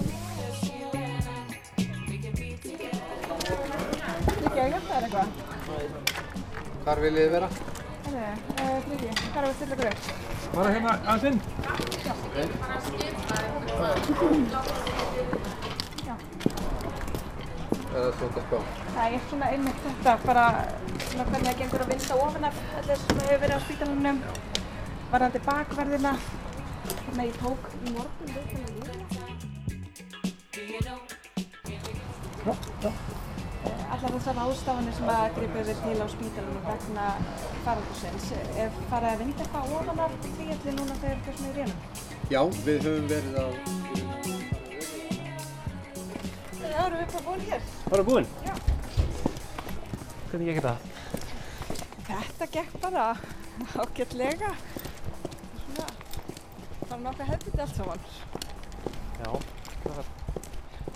[6.89, 7.47] Hvar viljið þið vera?
[8.03, 10.05] Herri, uh, Líkja, hvað er að stilla ykkur upp?
[10.55, 11.37] Bara hérna aðeins inn.
[12.63, 13.93] bara skipa eitthvað.
[17.93, 18.57] Eða svo þetta spá.
[18.95, 20.45] Það er svona einmitt þetta, bara
[21.03, 24.17] svona hvernig það gengur að vinda ofan af allir sem hefur verið á spítalunum,
[25.13, 26.13] varðandi bakverðina.
[26.89, 28.73] Þannig að ég tók í morgun viðtalið
[32.49, 33.18] líka.
[33.99, 37.07] Allar þessar ástafanir sem að gripa yfir til á spítalunum vegna
[37.65, 41.49] faraldusins, er farið að vinda eitthvað ofan af því allir núna þegar það er svona
[41.49, 41.79] í rénum?
[42.31, 43.47] Já, við höfum verið á...
[46.61, 47.67] Það eru við bara búin hér.
[47.89, 48.29] Bara búinn?
[48.47, 48.53] Já.
[50.29, 50.75] Hvernig gekk þetta?
[52.07, 53.03] Þetta gekk bara
[53.83, 54.53] ágætlega.
[55.65, 55.89] Svona,
[56.85, 58.01] það var nokkuð hefðið allt saman.
[59.19, 59.29] Já,
[59.83, 60.07] það var,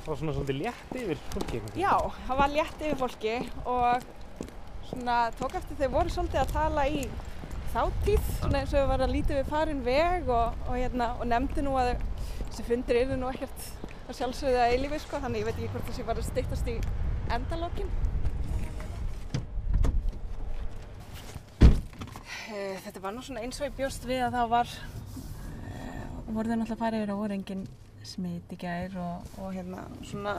[0.03, 1.79] það var svona svolítið létt yfir fólki veginn.
[1.79, 1.93] Já,
[2.27, 3.35] það var létt yfir fólki
[3.71, 4.07] og
[4.89, 7.03] svona tók eftir þau voru svolítið að tala í
[7.73, 11.29] þáttíð, svona eins og þau var að lítið við farin veg og, og, hérna, og
[11.31, 11.93] nefndi nú að
[12.49, 13.69] þessi fundir eru nú ekkert
[14.03, 16.75] að sjálfsögðu að eilífi sko, þannig ég veit ekki hvort þessi var að steyttast í
[17.33, 17.93] endalókin.
[22.53, 24.75] Eh, Þetta var nú svona eins og ég bjóst við að það var,
[25.63, 27.39] uh, voru þau náttúrulega farið yfir að voru
[28.03, 30.35] í gær og, og hérna svona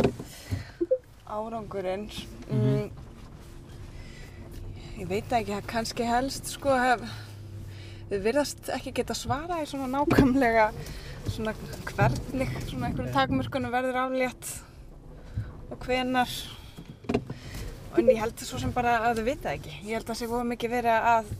[1.25, 2.11] árangurinn.
[2.53, 2.91] Mm,
[5.01, 7.07] ég veit það ekki, það kannski helst sko hef,
[8.11, 10.69] við virðast ekki geta svara í svona nákvæmlega
[11.33, 11.55] svona
[11.89, 14.51] hvernig svona einhverjum takmörkunum verður aflétt
[15.73, 16.31] og hvenar
[17.97, 19.73] en ég held svo sem bara að þau vita ekki.
[19.87, 21.33] Ég held að það sé voru mikið verið að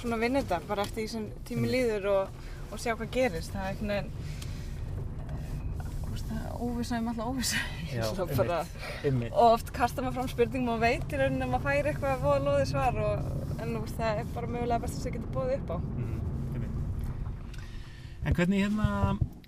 [0.00, 2.40] svona vinna þetta bara eftir því sem tími líður og,
[2.72, 3.54] og sjá hvað gerist.
[3.54, 4.42] Það er einhvern veginn
[6.60, 7.26] óvissa um alltaf
[9.06, 9.32] einmitt.
[9.32, 12.24] og oft kastar maður fram spurningum og veit í rauninni að maður fær eitthvað að
[12.24, 13.28] fóða loði svar og,
[13.58, 15.78] en veist, það er bara mögulega best að það getur bóðið upp á
[18.24, 18.90] En hvernig hérna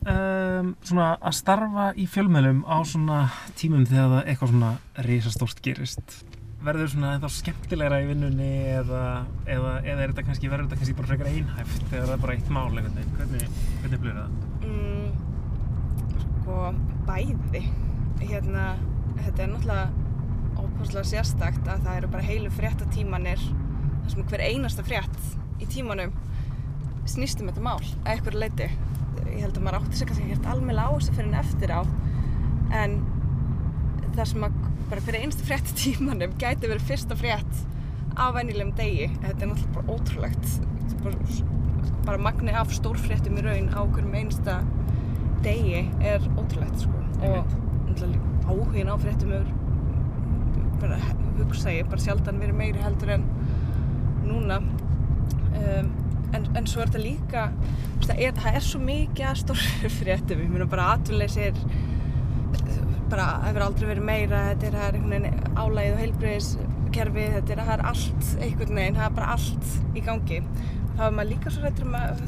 [0.07, 3.21] um, svona að starfa í fjölmjölum á svona
[3.57, 4.73] tímum þegar það eitthvað svona
[5.07, 6.17] risastórt gerist?
[6.67, 9.03] Verður svona ennþá skemmtilegra í vinnunni eða,
[9.47, 12.37] eða, eða er þetta kannski, verður þetta kannski bara frekar einhæft þegar það er bara
[12.37, 12.69] eitt mál?
[12.75, 14.31] Hvernig, hvernig blöður það?
[14.67, 14.96] mm,
[16.47, 16.71] sko
[17.09, 17.65] bæði.
[18.23, 18.77] Hérna,
[19.19, 24.85] þetta er náttúrulega óbúslega sérstakt að það eru bara heilu fréttatímanir þar sem hver einasta
[24.87, 25.27] frétt
[25.61, 26.15] í tímanum
[27.11, 30.49] snýst um þetta mál að einhverju leiti ég held að maður átti sig kannski ekkert
[30.53, 31.81] almennilega á þessu fyrir en eftir á
[32.81, 32.97] en
[34.17, 37.63] það sem að bara fyrir einasta frétt í tímanum gæti verið fyrsta frétt
[38.17, 40.49] á venjulegum degi þetta er náttúrulega bara ótrúlegt.
[41.05, 44.61] Bara, bara magni af stórfréttum í raun á hverjum einsta
[45.45, 47.03] degi er ótrúlegt sko.
[47.27, 47.55] og
[48.47, 49.33] áhugin á fréttum
[50.81, 50.99] bara
[51.39, 53.25] hugsa ég bara sjaldan verið meiri heldur en
[54.27, 54.61] núna.
[55.57, 55.91] Um,
[56.35, 57.45] en, en svo er þetta líka
[58.05, 60.43] það er, það er svo mikið að stóru fréttum.
[60.45, 61.61] Ég meina bara atvinleysir
[63.11, 64.47] bara hefur aldrei verið meira.
[64.53, 69.09] Þetta er, er einhvern veginn álægið og heilbreyðiskerfi þetta er, er allt einhvern veginn, það
[69.09, 70.43] er bara allt í gangi.
[70.97, 72.27] Þá er maður líka svo rættur um að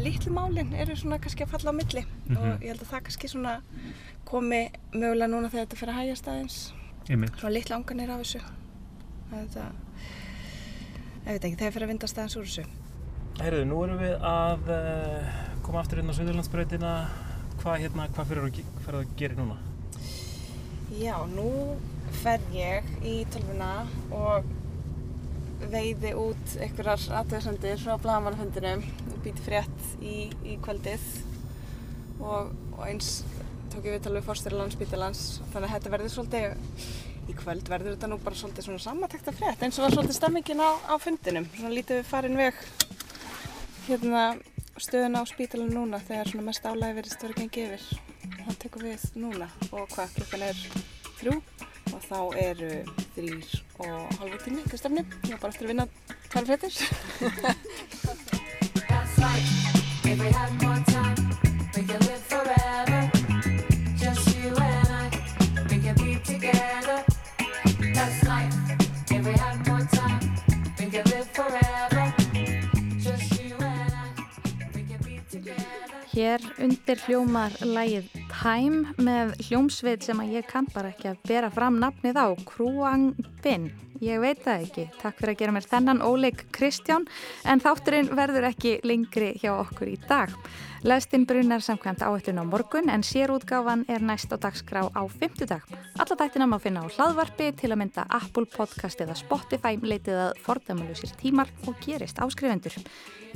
[0.00, 2.02] litlu málinn eru svona kannski að falla á milli.
[2.04, 2.38] Mm -hmm.
[2.38, 3.60] og ég held að það kannski svona
[4.24, 6.72] komi mögulega núna þegar þetta fyrir að hægja staðins
[7.06, 8.40] svona litlu anganir af þessu.
[9.30, 9.64] Þetta
[11.26, 12.64] ég veit ekki, þegar fyrir að vinda staðins úr þessu.
[13.36, 15.30] Herruðu, nú erum við að uh,
[15.62, 16.92] koma aftur inn á Suðurlandsbröytina
[17.60, 18.60] hvað hérna, hvað fyrir að,
[18.94, 19.56] að gera núna?
[20.96, 21.50] Já, nú
[22.22, 23.72] fer ég í tölvuna
[24.14, 24.46] og
[25.72, 31.02] veiði út einhverjar aðtöðsendir frá blagamannafundinum og býti frétt í, í kvöldið
[32.22, 33.20] og, og eins
[33.72, 35.22] tók ég viðtal við fórstjóri landsbítalans
[35.52, 36.44] þannig að þetta verður svolítið
[37.26, 40.62] í kvöld verður þetta nú bara svolítið svona samantekta frétt eins og var svolítið stemmingin
[40.62, 41.48] á, á fundinum.
[41.56, 42.60] Svona lítið við farin veg
[43.88, 44.22] hérna
[44.78, 47.84] stöðuna á spítalanu núna þegar svona mest álægi verið stöður gengið yfir.
[48.46, 50.64] Það tekur við núna og hvað klukkan er
[51.18, 51.36] þrjú
[51.96, 52.72] og þá eru
[53.16, 53.46] þrýr
[53.82, 55.86] og halva tími ekki stefni ég var bara eftir að vinna
[56.30, 56.46] tvær
[76.16, 81.50] Hér undir hljómar lægið Time með hljómsveit sem að ég kann bara ekki að bera
[81.52, 83.10] fram nafnið á, Kruang
[83.44, 83.68] Bin.
[84.04, 84.84] Ég veit það ekki.
[85.00, 87.06] Takk fyrir að gera mér þennan óleik Kristján
[87.48, 90.34] en þátturinn verður ekki lengri hjá okkur í dag.
[90.86, 95.64] Lestin brunar samkvæmt áhættun á morgun en sérútgáfan er næst á dagskrá á fymtudag.
[95.96, 100.42] Alla dættina má finna á hlaðvarpi til að mynda Apple Podcast eða Spotify leitið að
[100.44, 102.76] fordæmulusir tímar og gerist áskrifendur.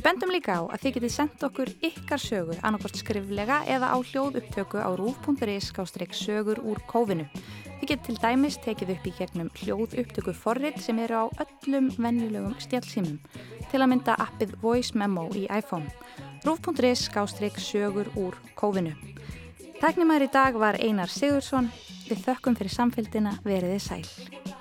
[0.04, 4.42] Bendum líka á að þið getið sendt okkur ykkar sögu annarkort skriflega eða á hljóð
[4.44, 7.26] upptöku á rúf.is skástrík sögur úr kófinu.
[7.90, 12.52] Getið til dæmis tekið upp í gegnum hljóð upptöku forrið sem eru á öllum venjulegum
[12.62, 13.16] stjálfsýmum
[13.72, 15.90] til að mynda appið Voice Memo í iPhone.
[16.46, 18.94] Rúf.is skástrík sögur úr kófinu.
[19.82, 21.66] Tæknumæður í dag var Einar Sigursson.
[22.06, 24.59] Við þökkum fyrir samfélgina veriði sæl.